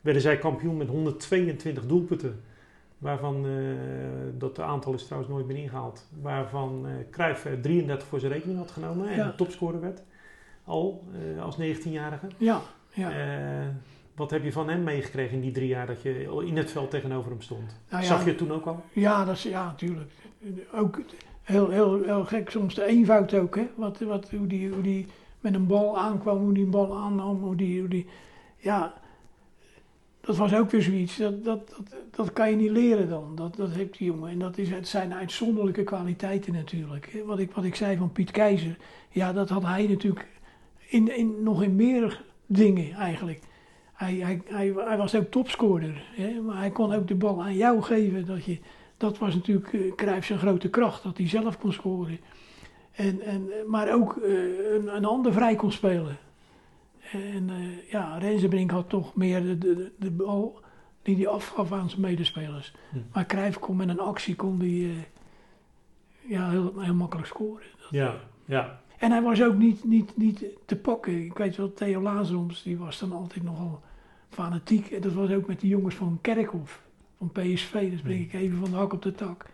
werden 0.00 0.22
zij 0.22 0.38
kampioen 0.38 0.76
met 0.76 0.88
122 0.88 1.86
doelpunten. 1.86 2.40
Waarvan, 2.98 3.46
eh, 3.46 3.52
dat 4.38 4.60
aantal 4.60 4.94
is 4.94 5.04
trouwens 5.04 5.32
nooit 5.32 5.46
meer 5.46 5.56
ingehaald. 5.56 6.06
Waarvan 6.22 6.86
eh 6.86 6.92
Cruijff 7.10 7.44
er 7.44 7.60
33 7.60 8.08
voor 8.08 8.20
zijn 8.20 8.32
rekening 8.32 8.58
had 8.58 8.70
genomen 8.70 9.08
en 9.08 9.16
Ja. 9.16 9.32
topscorer 9.36 9.80
werd. 9.80 10.02
Al 10.64 11.04
eh, 11.36 11.42
als 11.42 11.56
19-jarige. 11.58 12.26
ja, 12.38 12.60
ja. 12.90 13.10
Wat 14.14 14.30
heb 14.30 14.44
je 14.44 14.52
van 14.52 14.68
hem 14.68 14.82
meegekregen 14.82 15.34
in 15.34 15.40
die 15.40 15.50
drie 15.50 15.68
jaar 15.68 15.86
dat 15.86 16.02
je 16.02 16.42
in 16.46 16.56
het 16.56 16.70
veld 16.70 16.90
tegenover 16.90 17.30
hem 17.30 17.40
stond? 17.40 17.76
Nou 17.88 18.02
ja, 18.02 18.08
Zag 18.08 18.22
je 18.24 18.28
het 18.28 18.38
toen 18.38 18.52
ook 18.52 18.66
al? 18.66 18.84
Ja, 18.92 19.24
dat 19.24 19.34
is, 19.34 19.42
ja, 19.42 19.64
natuurlijk. 19.64 20.10
Ook 20.72 21.00
heel, 21.42 21.68
heel, 21.70 22.02
heel 22.02 22.24
gek, 22.24 22.50
soms 22.50 22.74
de 22.74 22.84
eenvoud 22.84 23.34
ook, 23.34 23.56
hè. 23.56 23.66
Wat, 23.74 24.00
wat, 24.00 24.30
hoe, 24.30 24.46
die, 24.46 24.68
hoe 24.68 24.82
die 24.82 25.06
met 25.40 25.54
een 25.54 25.66
bal 25.66 25.98
aankwam, 25.98 26.38
hoe 26.38 26.54
die 26.54 26.64
een 26.64 26.70
bal 26.70 26.96
aannam, 26.96 27.42
hoe 27.42 27.56
die, 27.56 27.80
hoe 27.80 27.88
die... 27.88 28.06
Ja, 28.56 28.94
dat 30.20 30.36
was 30.36 30.54
ook 30.54 30.70
weer 30.70 30.82
zoiets. 30.82 31.16
Dat, 31.16 31.44
dat, 31.44 31.68
dat, 31.68 31.94
dat 32.10 32.32
kan 32.32 32.50
je 32.50 32.56
niet 32.56 32.70
leren 32.70 33.08
dan. 33.08 33.32
Dat, 33.34 33.56
dat 33.56 33.70
heeft 33.70 33.98
die 33.98 34.06
jongen. 34.06 34.30
En 34.30 34.38
dat 34.38 34.58
is, 34.58 34.70
het 34.70 34.88
zijn 34.88 35.14
uitzonderlijke 35.14 35.82
kwaliteiten 35.82 36.52
natuurlijk. 36.52 37.22
Wat 37.26 37.38
ik, 37.38 37.52
wat 37.52 37.64
ik 37.64 37.74
zei 37.74 37.96
van 37.96 38.12
Piet 38.12 38.30
Keizer. 38.30 38.76
Ja, 39.10 39.32
dat 39.32 39.48
had 39.48 39.62
hij 39.62 39.86
natuurlijk 39.86 40.26
in, 40.88 41.16
in, 41.16 41.42
nog 41.42 41.62
in 41.62 41.76
meer 41.76 42.22
dingen 42.46 42.92
eigenlijk. 42.92 43.40
Hij, 44.02 44.14
hij, 44.14 44.42
hij, 44.44 44.72
hij 44.76 44.96
was 44.96 45.14
ook 45.14 45.30
topscorer. 45.30 46.02
Hè? 46.14 46.40
Maar 46.40 46.56
hij 46.56 46.70
kon 46.70 46.94
ook 46.94 47.08
de 47.08 47.14
bal 47.14 47.42
aan 47.42 47.56
jou 47.56 47.82
geven. 47.82 48.26
Dat, 48.26 48.44
je, 48.44 48.58
dat 48.96 49.18
was 49.18 49.34
natuurlijk 49.34 49.72
uh, 49.72 49.94
Cruijff 49.94 50.26
zijn 50.26 50.38
grote 50.38 50.70
kracht. 50.70 51.02
Dat 51.02 51.18
hij 51.18 51.28
zelf 51.28 51.58
kon 51.58 51.72
scoren. 51.72 52.18
En, 52.92 53.20
en, 53.20 53.48
maar 53.66 53.94
ook 53.94 54.16
uh, 54.16 54.74
een, 54.74 54.96
een 54.96 55.04
ander 55.04 55.32
vrij 55.32 55.54
kon 55.54 55.72
spelen. 55.72 56.16
En 57.12 57.48
uh, 57.48 57.90
ja, 57.90 58.18
Rensenbrink 58.18 58.70
had 58.70 58.88
toch 58.88 59.14
meer 59.14 59.42
de, 59.42 59.58
de, 59.58 59.92
de 59.98 60.10
bal 60.10 60.60
die 61.02 61.16
hij 61.16 61.26
afgaf 61.26 61.72
aan 61.72 61.90
zijn 61.90 62.00
medespelers. 62.00 62.74
Hm. 62.90 62.98
Maar 63.12 63.26
Cruijff 63.26 63.58
kon 63.58 63.76
met 63.76 63.88
een 63.88 64.00
actie 64.00 64.36
kon 64.36 64.58
die, 64.58 64.86
uh, 64.86 64.92
ja, 66.20 66.50
heel, 66.50 66.80
heel 66.80 66.94
makkelijk 66.94 67.28
scoren. 67.28 67.66
Dat, 67.80 67.90
ja, 67.90 68.14
ja. 68.44 68.80
En 68.98 69.10
hij 69.10 69.22
was 69.22 69.42
ook 69.42 69.56
niet, 69.56 69.84
niet, 69.84 70.16
niet 70.16 70.44
te 70.66 70.76
pakken. 70.76 71.24
Ik 71.24 71.38
weet 71.38 71.56
wel, 71.56 71.72
Theo 71.72 72.02
Lazarums, 72.02 72.62
die 72.62 72.78
was 72.78 72.98
dan 72.98 73.12
altijd 73.12 73.44
nogal 73.44 73.82
fanatiek. 74.32 74.90
En 74.90 75.00
dat 75.00 75.12
was 75.12 75.30
ook 75.30 75.46
met 75.46 75.60
die 75.60 75.70
jongens 75.70 75.94
van 75.94 76.18
Kerkhof, 76.20 76.82
van 77.18 77.30
PSV. 77.30 77.88
Dan 77.88 77.98
spring 77.98 78.20
ik 78.20 78.32
even 78.32 78.58
van 78.58 78.70
de 78.70 78.76
hak 78.76 78.92
op 78.92 79.02
de 79.02 79.12
tak. 79.12 79.46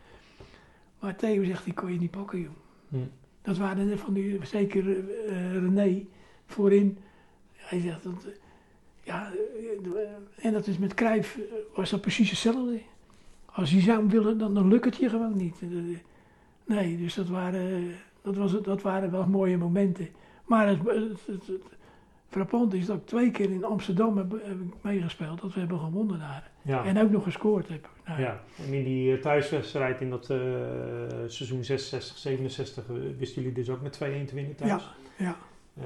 Maar 0.99 1.17
Theo 1.17 1.45
zegt, 1.45 1.65
die 1.65 1.75
kon 1.75 1.93
je 1.93 1.99
niet 1.99 2.11
pakken, 2.11 2.41
joh. 2.41 2.51
Hm. 2.89 2.97
Dat 3.43 3.57
waren 3.57 3.91
er 3.91 3.99
van 3.99 4.15
die, 4.15 4.39
zeker 4.43 4.87
uh, 4.87 5.53
René, 5.53 6.05
voorin. 6.47 6.99
Hij 7.53 7.81
zegt, 7.81 8.03
dat, 8.03 8.27
ja, 9.03 9.33
uh, 9.61 10.45
en 10.45 10.53
dat 10.53 10.67
is 10.67 10.79
met 10.79 10.95
Cruijff, 10.95 11.39
was 11.75 11.91
dat 11.91 12.01
precies 12.01 12.31
hetzelfde. 12.31 12.81
Als 13.45 13.71
hij 13.71 13.81
zou 13.81 14.09
willen, 14.09 14.39
dan, 14.39 14.55
dan 14.55 14.69
lukt 14.69 14.85
het 14.85 14.97
je 14.97 15.09
gewoon 15.09 15.37
niet. 15.37 15.63
Nee, 16.65 16.99
dus 16.99 17.15
dat 17.15 17.29
waren, 17.29 17.95
dat, 18.23 18.37
was, 18.37 18.63
dat 18.63 18.83
waren 18.83 19.11
wel 19.11 19.27
mooie 19.27 19.59
momenten. 19.59 20.09
Maar 20.45 20.69
het, 20.69 20.79
het, 20.85 21.27
het, 21.27 21.47
het 21.47 21.78
frappant 22.29 22.75
is 22.75 22.87
dat 22.87 22.97
ik 22.97 23.07
twee 23.07 23.31
keer 23.31 23.51
in 23.51 23.65
Amsterdam 23.65 24.17
heb, 24.17 24.31
heb 24.31 24.57
meegespeeld. 24.81 25.41
Dat 25.41 25.55
we 25.55 25.61
hebben 25.61 25.79
gewonnen 25.79 26.19
daar. 26.19 26.51
Ja. 26.63 26.85
En 26.85 27.01
ook 27.01 27.11
nog 27.11 27.23
gescoord 27.23 27.69
heb. 27.69 27.89
Nou. 28.07 28.21
Ja, 28.21 28.41
en 28.67 28.73
in 28.73 28.85
die 28.85 29.19
thuiswedstrijd 29.19 30.01
in 30.01 30.11
dat 30.11 30.31
uh, 30.31 30.39
seizoen 31.27 31.65
66, 31.65 32.19
67 32.19 32.85
wisten 33.19 33.43
jullie 33.43 33.57
dus 33.57 33.71
ook 33.71 33.83
met 33.83 33.95
2-1 33.97 33.99
te 33.99 34.35
winnen 34.35 34.55
thuis. 34.55 34.71
Ja, 35.17 35.25
ja. 35.25 35.37
Uh, 35.83 35.85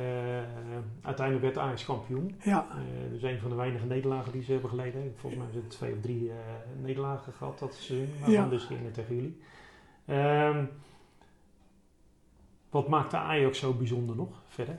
uiteindelijk 1.03 1.45
werd 1.45 1.59
Ajax 1.59 1.85
kampioen. 1.85 2.35
Ja. 2.43 2.67
Uh, 2.71 3.13
dus 3.13 3.23
een 3.23 3.39
van 3.39 3.51
de 3.51 3.57
weinige 3.57 3.87
nederlagen 3.87 4.33
die 4.33 4.43
ze 4.43 4.53
hebben 4.53 4.71
geleden. 4.71 5.15
Volgens 5.17 5.43
mij 5.43 5.53
hebben 5.53 5.71
ze 5.71 5.77
twee 5.77 5.93
of 5.93 6.01
drie 6.01 6.31
nederlagen 6.83 7.33
gehad 7.33 7.59
dat 7.59 7.75
seizoen. 7.75 8.09
Waarvan 8.19 8.33
ja. 8.33 8.49
dus 8.49 8.65
gingen 8.65 8.93
tegen 8.93 9.15
jullie. 9.15 9.41
Um, 10.07 10.69
wat 12.71 12.89
maakte 12.89 13.17
Ajax 13.17 13.59
zo 13.59 13.73
bijzonder 13.73 14.17
nog 14.17 14.43
verder? 14.47 14.79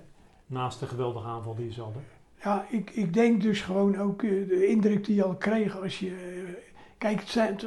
Naast 0.53 0.79
de 0.79 0.87
geweldige 0.87 1.27
aanval 1.27 1.55
die 1.55 1.71
ze 1.71 1.81
hadden. 1.81 2.03
Ja, 2.43 2.65
ik, 2.69 2.89
ik 2.89 3.13
denk 3.13 3.41
dus 3.41 3.61
gewoon 3.61 3.97
ook 3.97 4.21
de 4.21 4.67
indruk 4.67 5.05
die 5.05 5.15
je 5.15 5.23
al 5.23 5.35
kreeg 5.35 5.81
als 5.81 5.99
je... 5.99 6.45
kijk, 6.97 7.19
het 7.19 7.29
zijn, 7.29 7.57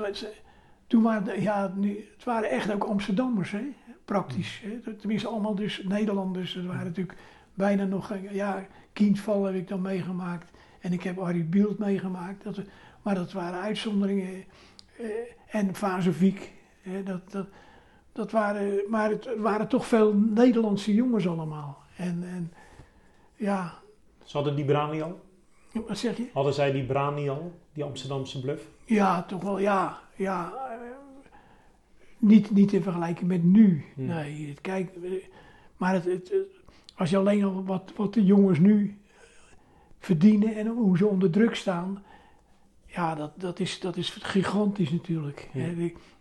toen 0.87 1.03
waren, 1.03 1.43
ja, 1.43 1.73
nu, 1.77 2.07
het 2.15 2.25
waren 2.25 2.51
echt 2.51 2.73
ook 2.73 2.85
Amsterdammers, 2.85 3.51
hè? 3.51 3.75
praktisch. 4.05 4.63
Hè? 4.65 4.95
Tenminste, 4.95 5.29
allemaal 5.29 5.55
dus 5.55 5.83
Nederlanders. 5.85 6.57
Er 6.57 6.67
waren 6.67 6.85
natuurlijk 6.85 7.19
bijna 7.55 7.85
nog, 7.85 8.13
ja, 8.31 8.67
Kindval 8.93 9.45
heb 9.45 9.55
ik 9.55 9.69
dan 9.69 9.81
meegemaakt. 9.81 10.51
En 10.81 10.93
ik 10.93 11.03
heb 11.03 11.19
Harry 11.19 11.49
Bielt 11.49 11.79
meegemaakt. 11.79 12.45
Dat, 12.45 12.61
maar 13.03 13.15
dat 13.15 13.33
waren 13.33 13.61
uitzonderingen. 13.61 14.45
Eh, 14.99 15.07
en 15.47 15.75
Vazoviek. 15.75 16.53
dat, 17.05 17.31
dat, 17.31 17.47
dat 18.13 18.31
waren, 18.31 18.81
maar 18.89 19.11
het 19.11 19.29
waren 19.39 19.69
toch 19.69 19.87
veel 19.87 20.15
Nederlandse 20.15 20.95
jongens 20.95 21.29
allemaal. 21.29 21.83
En, 21.97 22.25
en 22.29 22.53
ja. 23.37 23.75
Ze 24.25 24.37
hadden 24.37 24.57
die 24.57 24.65
Brani 24.65 25.03
al? 25.03 25.21
Wat 25.73 25.99
zeg 25.99 26.17
je? 26.17 26.29
Hadden 26.33 26.55
zij 26.55 26.73
die 26.73 26.85
Brani 26.85 27.29
al, 27.29 27.53
die 27.73 27.85
Amsterdamse 27.85 28.41
bluff? 28.41 28.65
Ja, 28.85 29.23
toch 29.23 29.43
wel, 29.43 29.59
ja. 29.59 29.99
ja. 30.17 30.53
Niet, 32.19 32.51
niet 32.51 32.73
in 32.73 32.83
vergelijking 32.83 33.29
met 33.29 33.45
nu. 33.45 33.85
Hmm. 33.95 34.07
Nee, 34.07 34.55
kijk, 34.61 34.91
maar 35.77 35.93
het, 35.93 36.05
het, 36.05 36.33
als 36.95 37.11
je 37.11 37.17
alleen 37.17 37.45
al 37.45 37.65
wat, 37.65 37.93
wat 37.97 38.15
de 38.15 38.25
jongens 38.25 38.59
nu 38.59 38.99
verdienen 39.99 40.57
en 40.57 40.67
hoe 40.67 40.97
ze 40.97 41.07
onder 41.07 41.31
druk 41.31 41.55
staan, 41.55 42.05
ja, 42.87 43.15
dat, 43.15 43.33
dat, 43.41 43.61
is, 43.61 43.81
dat 43.81 43.97
is 43.97 44.11
gigantisch 44.11 44.91
natuurlijk. 44.91 45.49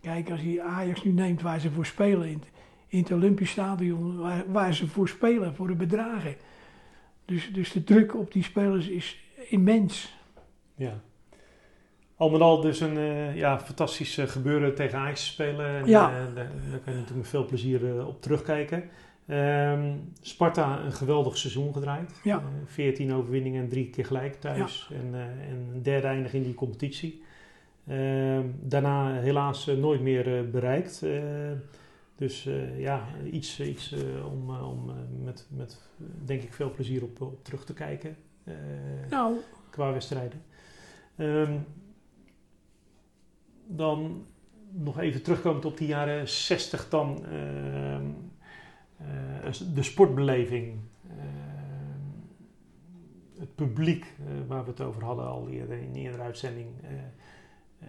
Kijk, 0.00 0.30
als 0.30 0.40
je 0.40 0.62
Ajax 0.62 1.04
nu 1.04 1.12
neemt 1.12 1.42
waar 1.42 1.60
ze 1.60 1.70
voor 1.70 1.86
spelen, 1.86 2.28
in, 2.28 2.42
in 2.86 2.98
het 2.98 3.12
Olympisch 3.12 3.50
Stadion, 3.50 4.18
waar, 4.18 4.44
waar 4.52 4.74
ze 4.74 4.86
voor 4.88 5.08
spelen, 5.08 5.54
voor 5.54 5.66
de 5.66 5.74
bedragen. 5.74 6.36
Dus, 7.26 7.52
dus 7.52 7.72
de 7.72 7.84
druk 7.84 8.16
op 8.16 8.32
die 8.32 8.42
spelers 8.42 8.88
is 8.88 9.18
immens. 9.48 10.14
Ja. 10.74 11.00
Al 12.16 12.30
met 12.30 12.40
al 12.40 12.60
dus 12.60 12.80
een 12.80 12.96
uh, 12.96 13.36
ja, 13.36 13.60
fantastisch 13.60 14.18
uh, 14.18 14.26
gebeuren 14.26 14.74
tegen 14.74 14.98
Ajax 14.98 15.26
spelen. 15.26 15.66
En, 15.66 15.86
ja. 15.86 16.10
Uh, 16.10 16.16
daar, 16.16 16.34
daar, 16.34 16.80
kan 16.80 16.92
je 16.92 16.98
natuurlijk 16.98 17.16
met 17.16 17.28
veel 17.28 17.46
plezier 17.46 18.06
op 18.06 18.22
terugkijken. 18.22 18.84
Um, 19.28 20.12
Sparta 20.20 20.80
een 20.84 20.92
geweldig 20.92 21.36
seizoen 21.36 21.72
gedraaid. 21.72 22.20
Ja. 22.24 22.42
14 22.64 23.14
overwinningen 23.14 23.62
en 23.62 23.68
drie 23.68 23.90
keer 23.90 24.06
gelijk 24.06 24.34
thuis. 24.34 24.90
En, 24.92 25.14
en 25.14 25.68
een 25.74 25.82
derde 25.82 26.06
eindig 26.06 26.34
in 26.34 26.42
die 26.42 26.54
competitie. 26.54 27.22
Ehm, 27.86 28.42
daarna 28.60 29.12
helaas 29.12 29.66
nooit 29.66 30.00
meer 30.00 30.50
bereikt. 30.50 31.02
Dus 32.16 32.48
ja, 32.76 33.06
iets, 33.32 33.60
iets 33.60 33.94
om, 34.24 34.50
om 34.50 34.92
met, 35.22 35.46
met 35.50 35.80
denk 36.24 36.42
ik 36.42 36.52
veel 36.52 36.70
plezier 36.70 37.02
op, 37.02 37.20
op 37.20 37.44
terug 37.44 37.64
te 37.64 37.74
kijken. 37.74 38.16
nou. 39.10 39.36
Qua 39.70 39.92
wedstrijden. 39.92 40.42
Um, 41.16 41.66
dan 43.66 44.26
nog 44.70 44.98
even 44.98 45.22
terugkomend 45.22 45.64
op 45.64 45.78
die 45.78 45.88
jaren 45.88 46.28
60 46.28 46.88
dan 46.88 47.24
uh, 47.32 48.00
de 49.74 49.82
sportbeleving. 49.82 50.80
Uh, 51.06 51.46
het 53.38 53.54
publiek 53.54 54.04
eh, 54.04 54.26
waar 54.46 54.64
we 54.64 54.70
het 54.70 54.80
over 54.80 55.04
hadden 55.04 55.26
al 55.26 55.48
eerder 55.48 55.78
in 55.78 55.92
de 55.92 55.98
eerdere 55.98 56.22
uitzending. 56.22 56.68
Eh, 56.82 57.88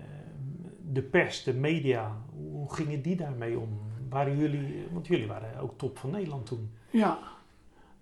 de 0.91 1.01
pers, 1.01 1.43
de 1.43 1.53
media, 1.53 2.21
hoe 2.33 2.73
gingen 2.73 3.01
die 3.01 3.15
daarmee 3.15 3.59
om? 3.59 3.79
Waren 4.09 4.37
jullie, 4.37 4.87
want 4.91 5.07
jullie 5.07 5.27
waren 5.27 5.59
ook 5.59 5.77
top 5.77 5.97
van 5.97 6.11
Nederland 6.11 6.45
toen. 6.45 6.71
Ja, 6.89 7.19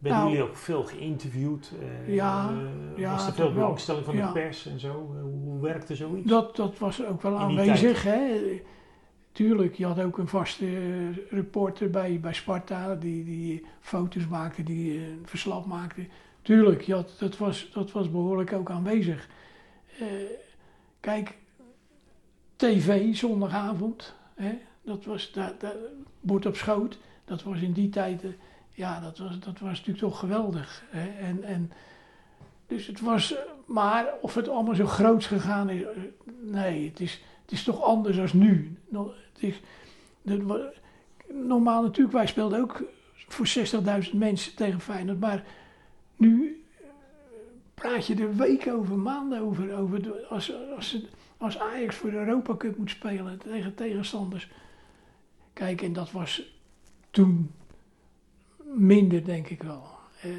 werden 0.06 0.24
nou, 0.24 0.32
jullie 0.32 0.50
ook 0.50 0.58
veel 0.58 0.84
geïnterviewd? 0.84 1.72
Uh, 1.82 2.16
ja, 2.16 2.52
uh, 2.52 2.98
ja, 2.98 3.12
was 3.12 3.28
er 3.28 3.34
veel 3.34 3.54
belangstelling 3.54 4.06
van 4.06 4.16
ja. 4.16 4.28
de 4.28 4.34
pers 4.34 4.66
en 4.66 4.80
zo? 4.80 5.14
Uh, 5.16 5.22
hoe 5.22 5.62
werkte 5.62 5.96
zoiets? 5.96 6.30
Dat, 6.30 6.56
dat 6.56 6.78
was 6.78 7.06
ook 7.06 7.22
wel 7.22 7.38
aanwezig. 7.38 8.04
Hè? 8.04 8.42
Tuurlijk, 9.32 9.76
je 9.76 9.86
had 9.86 10.02
ook 10.02 10.18
een 10.18 10.28
vaste 10.28 10.68
reporter 11.30 11.90
bij, 11.90 12.20
bij 12.20 12.34
Sparta 12.34 12.96
die, 12.96 13.24
die 13.24 13.66
foto's 13.80 14.28
maakte, 14.28 14.64
die 14.64 15.00
een 15.00 15.22
verslag 15.24 15.66
maakte. 15.66 16.08
Tuurlijk, 16.42 16.82
je 16.82 16.94
had, 16.94 17.16
dat, 17.20 17.38
was, 17.38 17.72
dat 17.74 17.92
was 17.92 18.12
behoorlijk 18.12 18.54
ook 18.54 18.70
aanwezig. 18.70 19.30
kijk, 21.00 21.38
tv 22.56 23.16
zondagavond, 23.16 24.16
hè? 24.36 24.58
Dat 24.86 25.06
was 25.06 25.32
daar, 25.32 25.54
daar, 25.60 25.76
bord 26.20 26.46
op 26.46 26.56
schoot. 26.56 26.98
Dat 27.26 27.44
was 27.44 27.62
in 27.62 27.72
die 27.72 27.90
tijd 27.90 28.22
ja, 28.76 29.00
dat 29.00 29.18
was, 29.18 29.40
dat 29.40 29.60
was 29.60 29.70
natuurlijk 29.70 29.98
toch 29.98 30.20
geweldig. 30.20 30.84
Hè? 30.90 31.08
En, 31.08 31.44
en, 31.44 31.72
dus 32.68 32.88
het 32.88 33.02
was, 33.02 33.36
maar 33.66 34.08
of 34.22 34.36
het 34.36 34.50
allemaal 34.50 34.76
zo 34.76 34.86
groot 34.86 35.26
gegaan 35.26 35.70
is, 35.70 35.82
nee, 36.42 36.90
het 36.90 37.00
is, 37.00 37.22
het 37.42 37.52
is 37.52 37.64
toch 37.64 37.82
anders 37.82 38.16
dan 38.16 38.30
nu. 38.34 38.78
Het 39.34 39.44
is, 39.44 39.62
normaal 41.28 41.82
natuurlijk, 41.82 42.16
wij 42.16 42.28
speelden 42.28 42.60
ook 42.60 42.84
voor 43.28 43.48
60.000 44.06 44.14
mensen 44.14 44.56
tegen 44.56 44.80
Feyenoord, 44.80 45.20
maar 45.20 45.44
nu 46.16 46.64
praat 47.74 48.08
je 48.08 48.16
er 48.16 48.36
weken 48.36 48.74
over, 48.74 48.98
maanden 48.98 49.42
over, 49.42 49.74
over 49.74 50.26
als, 50.30 50.52
als, 50.76 50.98
als 51.38 51.60
Ajax 51.60 51.96
voor 51.96 52.12
de 52.12 52.18
Europa 52.18 52.56
Cup 52.56 52.78
moet 52.78 52.90
spelen 52.90 53.38
tegen 53.38 53.76
tegenstanders. 53.76 54.50
Kijk, 55.56 55.82
en 55.82 55.94
dat 55.94 56.12
was 56.12 56.42
toen 57.12 57.52
minder, 58.64 59.26
denk 59.26 59.50
ik 59.50 59.64
wel. 59.64 59.84
Uh, 60.26 60.34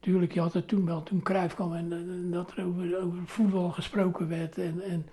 tuurlijk, 0.00 0.32
je 0.32 0.40
had 0.40 0.52
het 0.52 0.68
toen 0.68 0.84
wel, 0.84 1.02
toen 1.02 1.22
Cruijff 1.22 1.54
kwam 1.54 1.74
en, 1.74 1.92
en 1.92 2.30
dat 2.30 2.50
er 2.56 2.64
over, 2.64 3.02
over, 3.02 3.18
voetbal 3.24 3.70
gesproken 3.70 4.28
werd. 4.28 4.58
En, 4.58 4.82
en 4.82 5.06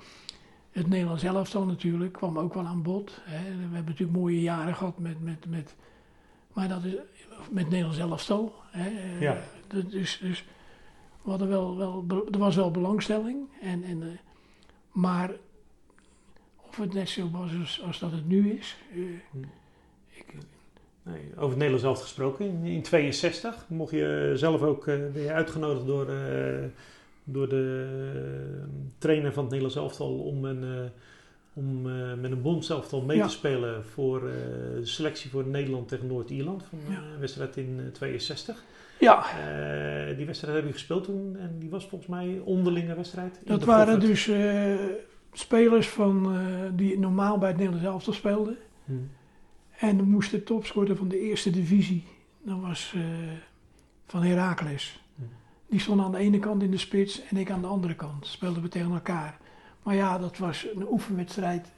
het 0.71 0.87
Nederlands 0.87 1.23
elftal 1.23 1.65
natuurlijk 1.65 2.13
kwam 2.13 2.39
ook 2.39 2.53
wel 2.53 2.65
aan 2.65 2.81
bod. 2.81 3.21
Hè. 3.23 3.43
We 3.43 3.61
hebben 3.61 3.85
natuurlijk 3.85 4.17
mooie 4.17 4.41
jaren 4.41 4.75
gehad 4.75 4.99
met, 4.99 5.23
met, 5.23 5.45
met 5.49 5.75
maar 6.53 6.67
dat 6.67 6.83
is 6.83 6.93
met 7.49 7.69
Nederlands 7.69 7.97
elftal. 7.97 8.53
Hè. 8.71 8.89
Eh, 8.89 9.21
ja. 9.21 9.37
Dus, 9.67 10.17
dus 10.21 10.45
we 11.21 11.29
hadden 11.29 11.47
wel, 11.47 11.77
wel, 11.77 12.05
er 12.31 12.39
was 12.39 12.55
wel 12.55 12.71
belangstelling. 12.71 13.47
En, 13.61 13.83
en, 13.83 14.01
uh, 14.01 14.07
maar 14.91 15.31
of 16.77 16.83
het 16.83 16.93
net 16.93 17.09
zo 17.09 17.29
was 17.31 17.51
als, 17.59 17.81
als 17.85 17.99
dat 17.99 18.11
het 18.11 18.27
nu 18.27 18.51
is, 18.51 18.75
uh, 18.95 19.05
hm. 19.31 19.37
ik, 20.09 20.25
Nee, 21.03 21.21
over 21.29 21.47
het 21.49 21.57
Nederlands 21.57 21.81
zelf 21.81 22.01
gesproken. 22.01 22.45
In 22.45 22.61
1962 22.61 23.65
mocht 23.67 23.91
je 23.91 24.31
zelf 24.35 24.61
ook 24.61 24.85
weer 25.13 25.33
uitgenodigd 25.33 25.85
door, 25.85 26.07
door 27.23 27.49
de 27.49 27.87
trainer 28.97 29.33
van 29.33 29.43
het 29.43 29.51
Nederlands 29.51 29.75
elftal 29.75 30.19
om, 30.19 30.45
een, 30.45 30.89
om 31.53 31.81
met 32.21 32.31
een 32.31 32.41
bondselftal 32.41 33.01
mee 33.01 33.17
ja. 33.17 33.25
te 33.25 33.31
spelen 33.31 33.85
voor 33.85 34.21
de 34.21 34.85
selectie 34.85 35.29
voor 35.29 35.47
Nederland 35.47 35.87
tegen 35.87 36.07
Noord-Ierland 36.07 36.63
van 36.63 36.79
ja. 36.89 37.01
wedstrijd 37.19 37.57
in 37.57 37.89
62. 37.93 38.63
Ja. 38.99 39.25
die 40.15 40.25
wedstrijd 40.25 40.55
heb 40.55 40.65
je 40.65 40.73
gespeeld 40.73 41.03
toen 41.03 41.37
en 41.39 41.55
die 41.59 41.69
was 41.69 41.87
volgens 41.87 42.09
mij 42.09 42.41
onderlinge 42.43 42.95
wedstrijd. 42.95 43.39
Dat 43.43 43.63
waren 43.63 43.99
dus 43.99 44.29
spelers 45.37 45.89
van, 45.89 46.37
die 46.75 46.99
normaal 46.99 47.37
bij 47.37 47.47
het 47.47 47.57
Nederlands 47.57 47.87
elftal 47.87 48.13
speelden. 48.13 48.57
Hmm. 48.85 49.09
En 49.77 49.97
dan 49.97 50.09
moest 50.09 50.31
de 50.31 50.43
topscorer 50.43 50.95
van 50.95 51.07
de 51.07 51.19
eerste 51.19 51.49
divisie, 51.49 52.03
dat 52.43 52.59
was 52.59 52.93
uh, 52.95 53.03
van 54.07 54.23
Heracles. 54.23 55.03
Die 55.67 55.79
stond 55.79 56.01
aan 56.01 56.11
de 56.11 56.17
ene 56.17 56.39
kant 56.39 56.63
in 56.63 56.71
de 56.71 56.77
spits 56.77 57.23
en 57.23 57.37
ik 57.37 57.51
aan 57.51 57.61
de 57.61 57.67
andere 57.67 57.95
kant. 57.95 58.25
Speelden 58.25 58.61
we 58.61 58.67
tegen 58.67 58.93
elkaar. 58.93 59.37
Maar 59.83 59.95
ja, 59.95 60.17
dat 60.17 60.37
was 60.37 60.67
een 60.75 60.87
oefenwedstrijd. 60.89 61.71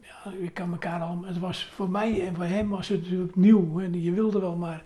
Ja, 0.00 0.32
ik 0.38 0.54
kan 0.54 0.72
elkaar 0.72 1.00
al. 1.00 1.24
Het 1.24 1.38
was 1.38 1.64
voor 1.64 1.90
mij 1.90 2.26
en 2.26 2.34
voor 2.34 2.44
hem 2.44 2.68
was 2.68 2.88
het 2.88 3.02
natuurlijk 3.02 3.36
nieuw. 3.36 3.80
En 3.80 4.02
je 4.02 4.12
wilde 4.12 4.40
wel, 4.40 4.56
maar 4.56 4.84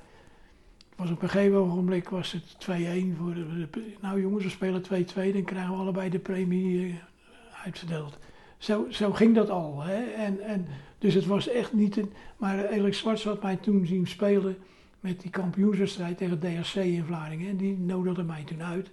was 0.97 1.11
op 1.11 1.23
een 1.23 1.29
gegeven 1.29 1.57
ogenblik 1.57 2.09
was 2.09 2.33
het 2.33 2.43
2-1 2.43 3.17
voor 3.19 3.35
de, 3.35 3.69
Nou 4.01 4.21
jongens, 4.21 4.45
we 4.45 4.51
spelen 4.51 4.83
2-2, 4.83 4.87
dan 5.33 5.45
krijgen 5.45 5.71
we 5.71 5.77
allebei 5.77 6.11
de 6.11 6.19
premie 6.19 6.87
uh, 6.87 6.95
uitverdeeld. 7.65 8.19
Zo, 8.59 8.87
zo 8.91 9.13
ging 9.13 9.35
dat 9.35 9.51
al. 9.51 9.83
Hè? 9.83 10.03
En, 10.05 10.41
en 10.41 10.67
dus 10.99 11.15
het 11.15 11.27
was 11.27 11.49
echt 11.49 11.73
niet 11.73 11.97
een. 11.97 12.13
Maar 12.37 12.65
Elik 12.65 12.95
Zwarts 12.95 13.25
had 13.25 13.43
mij 13.43 13.57
toen 13.57 13.87
zien 13.87 14.07
spelen 14.07 14.57
met 15.01 15.21
die 15.21 15.31
kampioenswedstrijd 15.31 16.17
tegen 16.19 16.41
DHC 16.41 16.75
in 16.75 17.05
Vlaardingen. 17.05 17.49
En 17.49 17.57
die 17.57 17.79
nodigde 17.79 18.23
mij 18.23 18.45
toen 18.45 18.63
uit. 18.63 18.91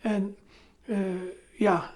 En 0.00 0.36
uh, 0.84 0.98
ja, 1.56 1.90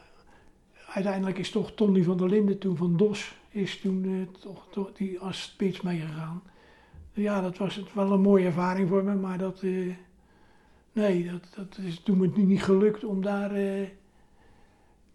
uiteindelijk 0.86 1.38
is 1.38 1.50
toch 1.50 1.72
Tony 1.74 2.02
van 2.02 2.16
der 2.16 2.28
Linden 2.28 2.58
toen 2.58 2.76
van 2.76 2.96
DOS 2.96 3.34
is 3.50 3.80
toen 3.80 4.28
toch, 4.40 4.66
toch 4.70 4.92
die 4.92 5.18
als 5.18 5.42
spits 5.42 5.80
meegegaan. 5.80 6.42
Ja, 7.12 7.40
dat 7.40 7.58
was 7.58 7.74
het 7.74 7.94
wel 7.94 8.12
een 8.12 8.20
mooie 8.20 8.44
ervaring 8.46 8.88
voor 8.88 9.04
me, 9.04 9.14
maar 9.14 9.38
dat, 9.38 9.62
eh, 9.62 9.94
nee, 10.92 11.30
dat, 11.30 11.48
dat 11.56 11.78
is 11.84 12.00
toen 12.00 12.32
nu 12.36 12.42
niet 12.42 12.62
gelukt 12.62 13.04
om 13.04 13.22
daar, 13.22 13.54
eh, 13.54 13.88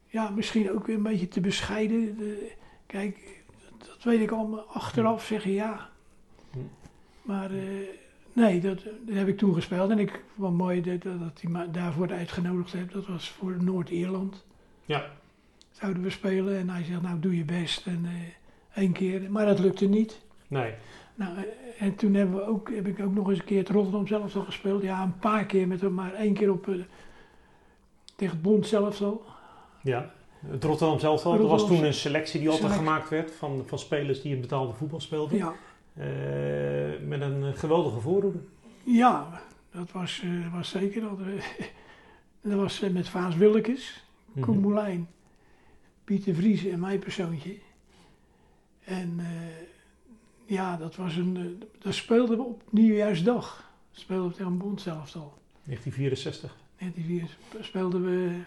ja, 0.08 0.30
misschien 0.30 0.72
ook 0.72 0.88
weer 0.88 0.96
een 0.96 1.04
beetje 1.04 1.28
te 1.28 1.42
bescheiden. 1.42 2.18
De- 2.18 2.52
kijk, 2.86 3.44
dat, 3.70 3.88
dat 3.88 4.04
weet 4.04 4.22
ik 4.22 4.32
allemaal 4.32 4.62
achteraf 4.62 5.25
zeggen, 5.25 5.52
ja. 5.52 5.90
Hm. 6.52 6.60
Maar 7.22 7.52
eh, 7.52 7.64
nee, 8.34 8.60
dat, 8.60 8.84
dat 8.84 9.16
heb 9.16 9.28
ik 9.28 9.38
toen 9.38 9.54
gespeeld 9.54 9.90
en 9.90 10.00
ik 10.00 10.24
vond 10.36 10.48
het 10.48 10.58
mooi 10.58 10.82
dat, 10.82 11.02
dat 11.02 11.42
hij 11.42 11.52
me 11.52 11.72
daarvoor 11.72 12.12
uitgenodigd 12.12 12.72
heeft. 12.74 12.94
Dat 12.94 13.08
was 13.08 13.30
voor 13.30 13.64
Noord-Ierland. 13.64 14.46
Ja. 14.86 15.06
Zouden 15.72 16.04
we 16.04 16.10
spelen 16.10 16.58
en 16.58 16.70
hij 16.70 16.84
zegt, 16.84 17.02
nou 17.02 17.20
doe 17.20 17.38
je 17.38 17.44
best 17.46 17.86
en 17.88 18.06
één 18.74 18.92
keer, 18.92 19.32
maar 19.32 19.46
dat 19.46 19.60
lukte 19.60 19.88
niet. 19.88 20.22
Nee. 20.48 20.74
Nou, 21.15 21.38
en 21.79 21.95
toen 21.95 22.13
hebben 22.13 22.36
we 22.36 22.45
ook, 22.45 22.69
heb 22.75 22.88
ik 22.88 23.00
ook 23.00 23.13
nog 23.13 23.29
eens 23.29 23.39
een 23.39 23.45
keer 23.45 23.60
het 23.60 23.69
Rotterdam 23.69 24.07
zelf 24.07 24.36
al 24.36 24.41
gespeeld. 24.43 24.81
Ja, 24.81 25.03
een 25.03 25.19
paar 25.19 25.45
keer 25.45 25.67
met 25.67 25.81
hem, 25.81 25.93
maar 25.93 26.13
één 26.13 26.34
keer 26.34 26.51
op, 26.51 26.67
eh, 26.67 26.75
tegen 28.15 28.34
het 28.34 28.41
Bond 28.43 28.67
zelf 28.67 29.01
al. 29.01 29.25
Ja. 29.84 30.13
Het 30.48 30.63
Rotterdam 30.63 31.00
zelf 31.00 31.25
al. 31.25 31.34
Er 31.34 31.48
was 31.48 31.67
toen 31.67 31.84
een 31.84 31.93
selectie 31.93 32.39
die 32.39 32.50
altijd 32.50 32.72
gemaakt 32.74 33.10
werd 33.10 33.31
van, 33.31 33.63
van 33.65 33.79
spelers 33.79 34.22
die 34.22 34.36
in 34.36 34.41
betaalde 34.41 34.74
voetbal 34.74 35.00
speelden. 35.00 35.38
Ja, 35.38 35.53
Eh, 35.93 36.05
met 37.07 37.22
een 37.22 37.43
eh, 37.43 37.53
geweldige 37.60 38.00
voorhoede. 38.00 38.39
ja 38.84 39.41
dat 39.72 39.91
was, 39.91 40.24
was 40.53 40.69
zeker. 40.69 41.01
Dat, 41.01 41.17
dat 42.41 42.53
was 42.60 42.79
met 42.79 43.10
Vaas 43.10 43.36
Willekes, 43.36 44.03
Mhm. 44.34 44.45
Koen 44.45 44.60
Moulijn, 44.60 45.07
Pieter 46.03 46.36
Vries 46.36 46.65
en 46.65 46.79
mijn 46.79 47.00
persoontje. 47.00 47.55
En 48.84 49.19
ja, 50.46 50.78
dat 50.78 50.96
was 50.96 51.16
een, 51.16 51.38
eh, 51.38 51.68
dat 51.80 51.94
speelden 51.94 52.38
we 52.38 52.44
op 52.44 52.64
nieuwjaarsdag. 52.70 53.72
Speelden 53.92 54.28
we 54.28 54.36
tegen 54.36 54.52
een 54.52 54.58
Bond 54.58 54.82
zelf 54.82 55.16
al. 55.16 55.34
1964. 55.64 56.56
En 56.78 56.92
die 56.96 57.06
vier 57.06 57.38
speelden 57.62 58.04
we. 58.06 58.40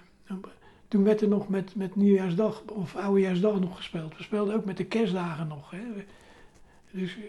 Toen 0.88 1.05
werd 1.05 1.21
er 1.21 1.28
nog 1.28 1.49
met, 1.49 1.75
met 1.75 1.97
nieuwjaarsdag 1.97 2.62
of 2.67 2.97
oudejaarsdag 2.97 3.61
nog 3.61 3.76
gespeeld. 3.76 4.17
We 4.17 4.23
speelden 4.23 4.55
ook 4.55 4.64
met 4.64 4.76
de 4.76 4.85
kerstdagen 4.85 5.49
nog. 5.49 5.71
Hè. 5.71 5.78
Dus, 6.90 7.17
eh, 7.17 7.23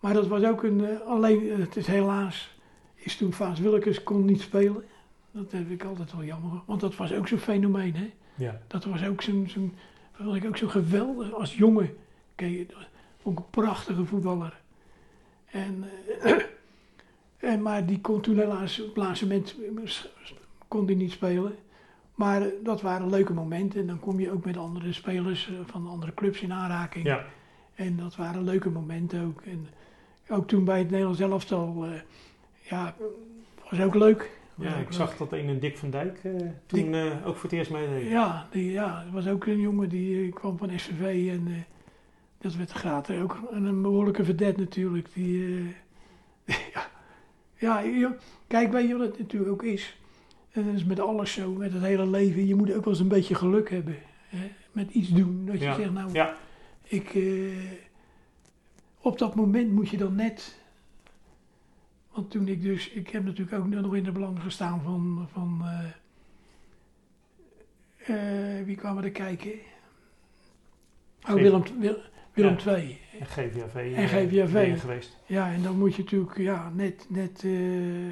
maar 0.00 0.12
dat 0.14 0.26
was 0.26 0.42
ook 0.44 0.62
een. 0.62 0.84
eh, 0.84 1.00
alleen, 1.00 1.50
eh, 1.50 1.58
het 1.58 1.76
is 1.76 1.86
helaas. 1.86 2.56
Is 2.94 3.16
toen 3.16 3.32
Vaas 3.32 3.60
Willekes 3.60 4.02
kon 4.02 4.24
niet 4.24 4.40
spelen. 4.40 4.84
Dat 5.30 5.52
heb 5.52 5.70
ik 5.70 5.84
altijd 5.84 6.12
wel 6.12 6.24
jammer. 6.24 6.60
Want 6.66 6.80
dat 6.80 6.96
was 6.96 7.12
ook 7.12 7.28
zo'n 7.28 7.38
fenomeen. 7.38 7.94
Hè. 7.94 8.10
Ja. 8.34 8.60
Dat 8.66 8.84
was 8.84 9.04
ook 9.04 9.22
zo'n. 9.22 9.74
dat 10.18 10.34
ik 10.34 10.44
ook 10.46 10.56
zo 10.56 10.68
geweldig 10.68 11.32
als 11.32 11.54
jongen. 11.56 11.96
Kijk, 12.34 12.72
dat 13.24 13.32
ik 13.32 13.38
een 13.38 13.50
prachtige 13.50 14.04
voetballer. 14.04 14.60
En, 15.50 15.84
eh, 16.22 16.32
en, 17.50 17.62
maar 17.62 17.86
die 17.86 18.00
kon 18.00 18.20
toen 18.20 18.38
helaas 18.38 18.80
op 18.80 18.86
het 18.86 18.96
laatste 18.96 19.26
moment 19.26 19.56
kon 20.68 20.86
die 20.86 20.96
niet 20.96 21.12
spelen. 21.12 21.54
Maar 22.14 22.42
eh, 22.42 22.48
dat 22.62 22.80
waren 22.82 23.10
leuke 23.10 23.32
momenten. 23.32 23.80
En 23.80 23.86
dan 23.86 24.00
kom 24.00 24.20
je 24.20 24.32
ook 24.32 24.44
met 24.44 24.56
andere 24.56 24.92
spelers 24.92 25.48
eh, 25.48 25.54
van 25.66 25.86
andere 25.88 26.14
clubs 26.14 26.40
in 26.40 26.52
aanraking. 26.52 27.06
Ja. 27.06 27.24
En 27.74 27.96
dat 27.96 28.16
waren 28.16 28.44
leuke 28.44 28.70
momenten 28.70 29.24
ook. 29.24 29.42
En 29.42 29.66
ook 30.28 30.48
toen 30.48 30.64
bij 30.64 30.78
het 30.78 30.90
Nederlands 30.90 31.20
elftal, 31.20 31.84
eh 31.84 31.90
ja, 32.70 32.94
was 33.70 33.80
ook 33.80 33.94
leuk. 33.94 34.30
Was 34.54 34.66
Ja, 34.66 34.72
ook 34.72 34.78
ik 34.80 34.84
leuk. 34.84 34.92
zag 34.92 35.16
dat 35.16 35.32
ene 35.32 35.58
Dick 35.58 35.78
van 35.78 35.90
Dijk 35.90 36.18
eh, 36.24 36.32
toen 36.66 36.94
eh, 36.94 37.26
ook 37.26 37.34
voor 37.36 37.50
het 37.50 37.58
eerst 37.58 37.70
meedeed. 37.70 38.08
Ja, 38.10 38.46
die, 38.50 38.70
ja, 38.70 39.04
er 39.06 39.12
was 39.12 39.26
ook 39.28 39.46
een 39.46 39.60
jongen 39.60 39.88
die 39.88 40.24
eh, 40.26 40.32
kwam 40.34 40.58
van 40.58 40.78
SVV 40.78 41.28
en 41.30 41.46
eh, 41.46 41.54
dat 42.44 42.54
werd 42.54 42.70
gratis. 42.70 43.20
Ook 43.20 43.38
een, 43.50 43.64
een 43.64 43.82
behoorlijke 43.82 44.24
vedette 44.24 44.60
natuurlijk. 44.60 45.08
Die, 45.14 45.58
eh, 46.44 46.54
ja, 47.60 47.80
ja, 47.80 48.16
kijk, 48.46 48.72
weet 48.72 48.88
je 48.88 48.96
wat 48.96 49.06
het 49.08 49.18
natuurlijk 49.18 49.50
ook 49.52 49.62
is? 49.62 49.96
En 50.50 50.64
dat 50.64 50.74
is 50.74 50.84
met 50.84 51.00
alles 51.00 51.32
zo, 51.32 51.52
met 51.52 51.72
het 51.72 51.82
hele 51.82 52.06
leven. 52.06 52.46
Je 52.46 52.54
moet 52.54 52.72
ook 52.72 52.84
wel 52.84 52.92
eens 52.92 53.02
een 53.02 53.08
beetje 53.08 53.34
geluk 53.34 53.70
hebben. 53.70 53.96
Hè? 54.28 54.50
Met 54.72 54.90
iets 54.90 55.08
doen. 55.08 55.46
Dat 55.46 55.58
je 55.58 55.64
Ja. 55.64 55.74
zegt, 55.74 55.92
nou, 55.92 56.12
Ja. 56.12 56.36
ik, 56.82 57.14
eh, 57.14 57.52
op 59.00 59.18
dat 59.18 59.34
moment 59.34 59.72
moet 59.72 59.88
je 59.88 59.96
dan 59.96 60.14
net. 60.14 60.58
Want 62.12 62.30
toen 62.30 62.48
ik 62.48 62.62
dus, 62.62 62.88
ik 62.90 63.08
heb 63.08 63.24
natuurlijk 63.24 63.58
ook 63.58 63.66
nog 63.68 63.94
in 63.94 64.04
de 64.04 64.12
belang 64.12 64.42
gestaan 64.42 64.82
van, 64.82 65.28
van 65.32 65.62
eh, 67.98 68.64
wie 68.64 68.76
kwamen 68.76 69.04
er 69.04 69.10
kijken? 69.10 69.52
Oh, 71.28 71.34
Willem, 71.34 71.62
Wil- 71.78 72.02
Willem 72.34 72.56
Ja. 72.58 72.76
II. 72.76 72.98
En 73.20 73.26
GVAV. 73.26 73.74
En 73.74 73.94
eh, 73.94 74.06
GVAV. 74.06 74.52
ben 74.52 74.76
geweest. 74.78 75.18
Ja, 75.26 75.52
en 75.52 75.62
dan 75.62 75.78
moet 75.78 75.94
je 75.94 76.02
natuurlijk, 76.02 76.36
ja, 76.36 76.70
net, 76.74 77.06
net, 77.08 77.44
eh, 77.44 78.06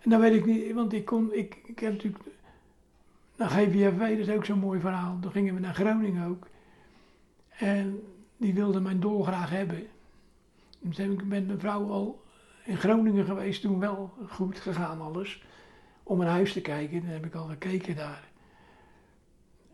en 0.00 0.12
dan 0.12 0.20
weet 0.20 0.34
ik 0.34 0.46
niet, 0.46 0.72
want 0.72 0.92
ik 0.92 1.04
kon, 1.04 1.32
ik, 1.32 1.58
ik 1.64 1.78
heb 1.78 1.92
natuurlijk, 1.92 2.24
naar 3.36 3.48
GVAV, 3.48 3.98
dat 3.98 4.28
is 4.28 4.30
ook 4.30 4.44
zo'n 4.44 4.58
mooi 4.58 4.80
verhaal, 4.80 5.20
dan 5.20 5.30
gingen 5.30 5.54
we 5.54 5.60
naar 5.60 5.74
Groningen 5.74 6.28
ook. 6.28 6.46
En 7.48 8.02
die 8.36 8.54
wilde 8.54 8.80
mijn 8.80 9.00
dolgraag 9.00 9.50
hebben. 9.50 9.86
Dus 10.80 10.96
heb 10.96 11.10
ik 11.10 11.24
met 11.24 11.46
mijn 11.46 11.60
vrouw 11.60 11.90
al 11.90 12.22
in 12.64 12.76
Groningen 12.76 13.24
geweest, 13.24 13.60
toen 13.60 13.78
wel 13.78 14.12
goed 14.28 14.58
gegaan 14.58 15.00
alles, 15.00 15.44
om 16.02 16.20
een 16.20 16.26
huis 16.26 16.52
te 16.52 16.60
kijken, 16.60 17.00
dan 17.00 17.10
heb 17.10 17.24
ik 17.26 17.34
al 17.34 17.46
gekeken 17.46 17.96
daar. 17.96 18.24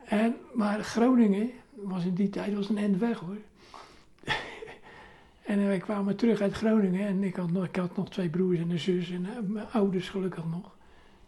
En, 0.05 0.37
maar 0.55 0.81
Groningen 0.85 1.51
was 1.74 2.04
in 2.04 2.14
die 2.14 2.28
tijd 2.28 2.54
was 2.54 2.68
een 2.68 2.78
end 2.78 2.98
weg 2.98 3.18
hoor. 3.18 3.37
En 5.42 5.66
wij 5.66 5.78
kwamen 5.78 6.16
terug 6.16 6.40
uit 6.40 6.52
Groningen 6.52 7.06
en 7.06 7.22
ik 7.22 7.37
had, 7.37 7.50
nog, 7.50 7.64
ik 7.64 7.76
had 7.76 7.96
nog 7.96 8.11
twee 8.11 8.28
broers 8.28 8.58
en 8.58 8.70
een 8.70 8.78
zus 8.78 9.11
en 9.11 9.26
eh, 9.26 9.42
mijn 9.42 9.66
ouders 9.70 10.08
gelukkig 10.08 10.44
nog. 10.44 10.76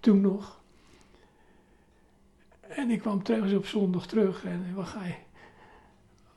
Toen 0.01 0.21
nog. 0.21 0.61
En 2.61 2.91
ik 2.91 3.01
kwam 3.01 3.23
terug 3.23 3.55
op 3.55 3.67
zondag 3.67 4.07
terug 4.07 4.45
en 4.45 4.75
wat 4.75 4.87
ga 4.87 5.05
je? 5.05 5.15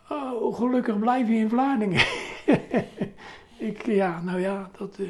Oh, 0.09 0.55
gelukkig 0.55 0.99
blijf 0.99 1.27
je 1.27 1.33
in 1.33 1.49
Vlaardingen. 1.49 2.05
ik, 3.69 3.85
ja, 3.85 4.21
nou 4.21 4.39
ja, 4.39 4.69
dat, 4.77 4.99
eh, 4.99 5.07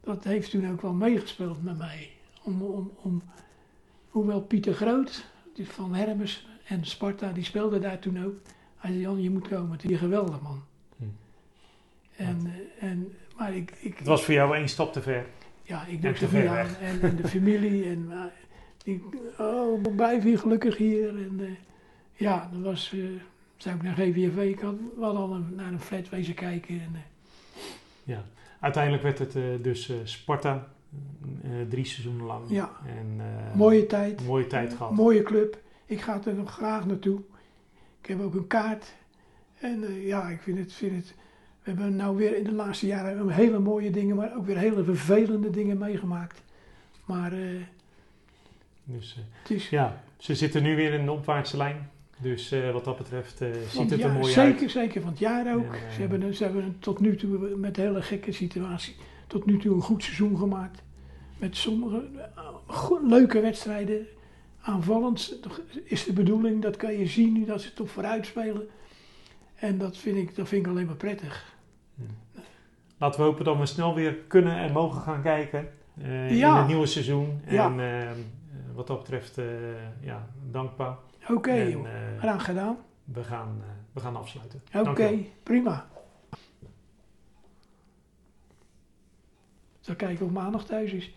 dat 0.00 0.24
heeft 0.24 0.50
toen 0.50 0.70
ook 0.70 0.82
wel 0.82 0.92
meegespeeld 0.92 1.62
met 1.62 1.78
mij. 1.78 2.10
Om, 2.42 2.62
om, 2.62 2.92
om, 2.96 3.22
hoewel 4.10 4.40
Pieter 4.40 4.74
Groot, 4.74 5.26
van 5.62 5.94
Hermes 5.94 6.49
en 6.70 6.84
Sparta, 6.84 7.32
die 7.32 7.44
speelde 7.44 7.78
daar 7.78 7.98
toen 7.98 8.24
ook. 8.24 8.34
Hij 8.76 8.90
zei, 8.90 9.02
Jan, 9.02 9.22
je 9.22 9.30
moet 9.30 9.48
komen, 9.48 9.72
het 9.72 9.90
is 9.90 9.98
geweldig 9.98 10.40
man. 10.40 10.62
Hm. 10.96 11.04
En, 12.16 12.38
eh, 12.46 12.88
en, 12.88 13.12
maar 13.36 13.54
ik, 13.56 13.74
ik, 13.80 13.98
Het 13.98 14.06
was 14.06 14.24
voor 14.24 14.34
jou 14.34 14.56
één 14.56 14.68
stap 14.68 14.92
te 14.92 15.02
ver. 15.02 15.26
ja, 15.62 15.84
ik 15.86 16.16
ver 16.16 16.40
niet 16.40 16.48
aan. 16.48 16.66
En, 16.80 17.00
en 17.02 17.16
de 17.16 17.28
familie. 17.28 17.84
En, 17.84 18.06
uh, 18.10 18.24
ik, 18.84 19.02
oh, 19.38 19.94
blijf 19.96 20.22
hier 20.22 20.38
gelukkig 20.38 20.76
hier. 20.76 21.08
En, 21.08 21.36
eh, 21.40 21.46
ja, 22.12 22.50
dat 22.52 22.62
was, 22.62 22.92
eh 22.92 23.00
zou 23.56 23.76
ik 23.76 23.82
naar 23.82 23.94
GVV. 23.94 24.36
Ik 24.36 24.60
had 24.60 24.74
wel 24.96 25.16
al 25.16 25.32
een, 25.34 25.54
naar 25.54 25.72
een 25.72 25.80
flat 25.80 26.08
wezen 26.08 26.34
kijken. 26.34 26.80
En, 26.80 27.02
Ja. 28.04 28.24
Uiteindelijk 28.60 29.02
werd 29.02 29.18
het 29.18 29.64
dus 29.64 29.92
Sparta. 30.04 30.68
drie 31.68 31.84
seizoenen 31.84 32.26
lang. 32.26 32.44
Ja. 32.48 32.70
En, 32.86 33.20
mooie 33.54 33.86
tijd. 33.86 34.26
mooie 34.26 34.46
tijd 34.46 34.74
gehad. 34.74 34.92
Mooie 34.92 35.22
club. 35.22 35.58
Ik 35.90 36.00
ga 36.00 36.20
er 36.24 36.34
nog 36.34 36.52
graag 36.52 36.86
naartoe. 36.86 37.20
Ik 38.00 38.06
heb 38.08 38.20
ook 38.20 38.34
een 38.34 38.46
kaart. 38.46 38.94
En 39.58 39.84
eh, 39.84 40.06
ja, 40.06 40.28
ik 40.28 40.40
vind 40.40 40.58
het, 40.58 40.72
vind 40.72 40.96
het. 40.96 41.14
We 41.62 41.70
hebben 41.70 41.96
nou 41.96 42.16
weer 42.16 42.36
in 42.36 42.44
de 42.44 42.52
laatste 42.52 42.86
jaren 42.86 43.28
hele 43.28 43.58
mooie 43.58 43.90
dingen, 43.90 44.16
maar 44.16 44.36
ook 44.36 44.46
weer 44.46 44.58
hele 44.58 44.84
vervelende 44.84 45.50
dingen 45.50 45.78
meegemaakt. 45.78 46.42
Maar 47.04 47.32
eh, 47.32 47.38
Dus 48.84 49.16
eh, 49.16 49.22
het 49.42 49.50
is. 49.50 49.68
ja, 49.68 50.02
ze 50.18 50.34
zitten 50.34 50.62
nu 50.62 50.76
weer 50.76 50.92
in 50.92 51.00
een 51.00 51.10
opwaartse 51.10 51.56
lijn. 51.56 51.90
Dus 52.18 52.54
wat 52.72 52.84
dat 52.84 52.96
betreft 52.96 53.42
ziet 53.68 53.90
het 53.90 54.02
er 54.02 54.12
mooi 54.12 54.32
zeker, 54.32 54.60
uit. 54.60 54.70
Zeker 54.70 55.00
van 55.00 55.10
het 55.10 55.18
jaar 55.18 55.54
ook. 55.54 55.74
Ze, 55.94 56.00
hebben, 56.00 56.34
ze 56.34 56.44
hebben 56.44 56.76
tot 56.78 57.00
nu 57.00 57.16
toe 57.16 57.56
met 57.56 57.76
een 57.76 57.84
hele 57.84 58.02
gekke 58.02 58.32
situatie. 58.32 58.94
Tot 59.26 59.46
nu 59.46 59.58
toe 59.58 59.74
een 59.74 59.82
goed 59.82 60.02
seizoen 60.02 60.38
gemaakt. 60.38 60.82
Met 61.38 61.56
sommige 61.56 62.08
leuke 63.02 63.40
wedstrijden. 63.40 64.06
Aanvallend 64.60 65.38
is 65.84 66.04
de 66.04 66.12
bedoeling. 66.12 66.62
Dat 66.62 66.76
kan 66.76 66.92
je 66.92 67.06
zien 67.06 67.32
nu 67.32 67.44
dat 67.44 67.62
ze 67.62 67.72
toch 67.72 67.90
vooruit 67.90 68.26
spelen. 68.26 68.68
En 69.54 69.78
dat 69.78 69.96
vind 69.96 70.16
ik, 70.16 70.36
dat 70.36 70.48
vind 70.48 70.66
ik 70.66 70.72
alleen 70.72 70.86
maar 70.86 70.96
prettig. 70.96 71.54
Laten 72.98 73.20
we 73.20 73.26
hopen 73.26 73.44
dat 73.44 73.58
we 73.58 73.66
snel 73.66 73.94
weer 73.94 74.14
kunnen 74.14 74.56
en 74.56 74.72
mogen 74.72 75.00
gaan 75.00 75.22
kijken 75.22 75.68
eh, 75.98 76.30
in 76.30 76.44
het 76.44 76.66
nieuwe 76.66 76.86
seizoen. 76.86 77.40
En 77.44 77.80
eh, 77.80 78.10
wat 78.74 78.86
dat 78.86 78.98
betreft, 78.98 79.38
eh, 79.38 79.46
ja, 80.00 80.28
dankbaar. 80.50 80.96
Oké, 81.28 81.50
eh, 81.50 82.18
graag 82.18 82.44
gedaan. 82.44 82.76
we, 83.04 83.24
gaan, 83.24 83.62
we 83.92 84.00
gaan 84.00 84.16
afsluiten. 84.16 84.62
Oké, 84.74 85.18
prima. 85.42 85.88
Zal 89.80 89.96
kijken 89.96 90.26
of 90.26 90.32
maandag 90.32 90.64
thuis 90.64 90.92
is. 90.92 91.14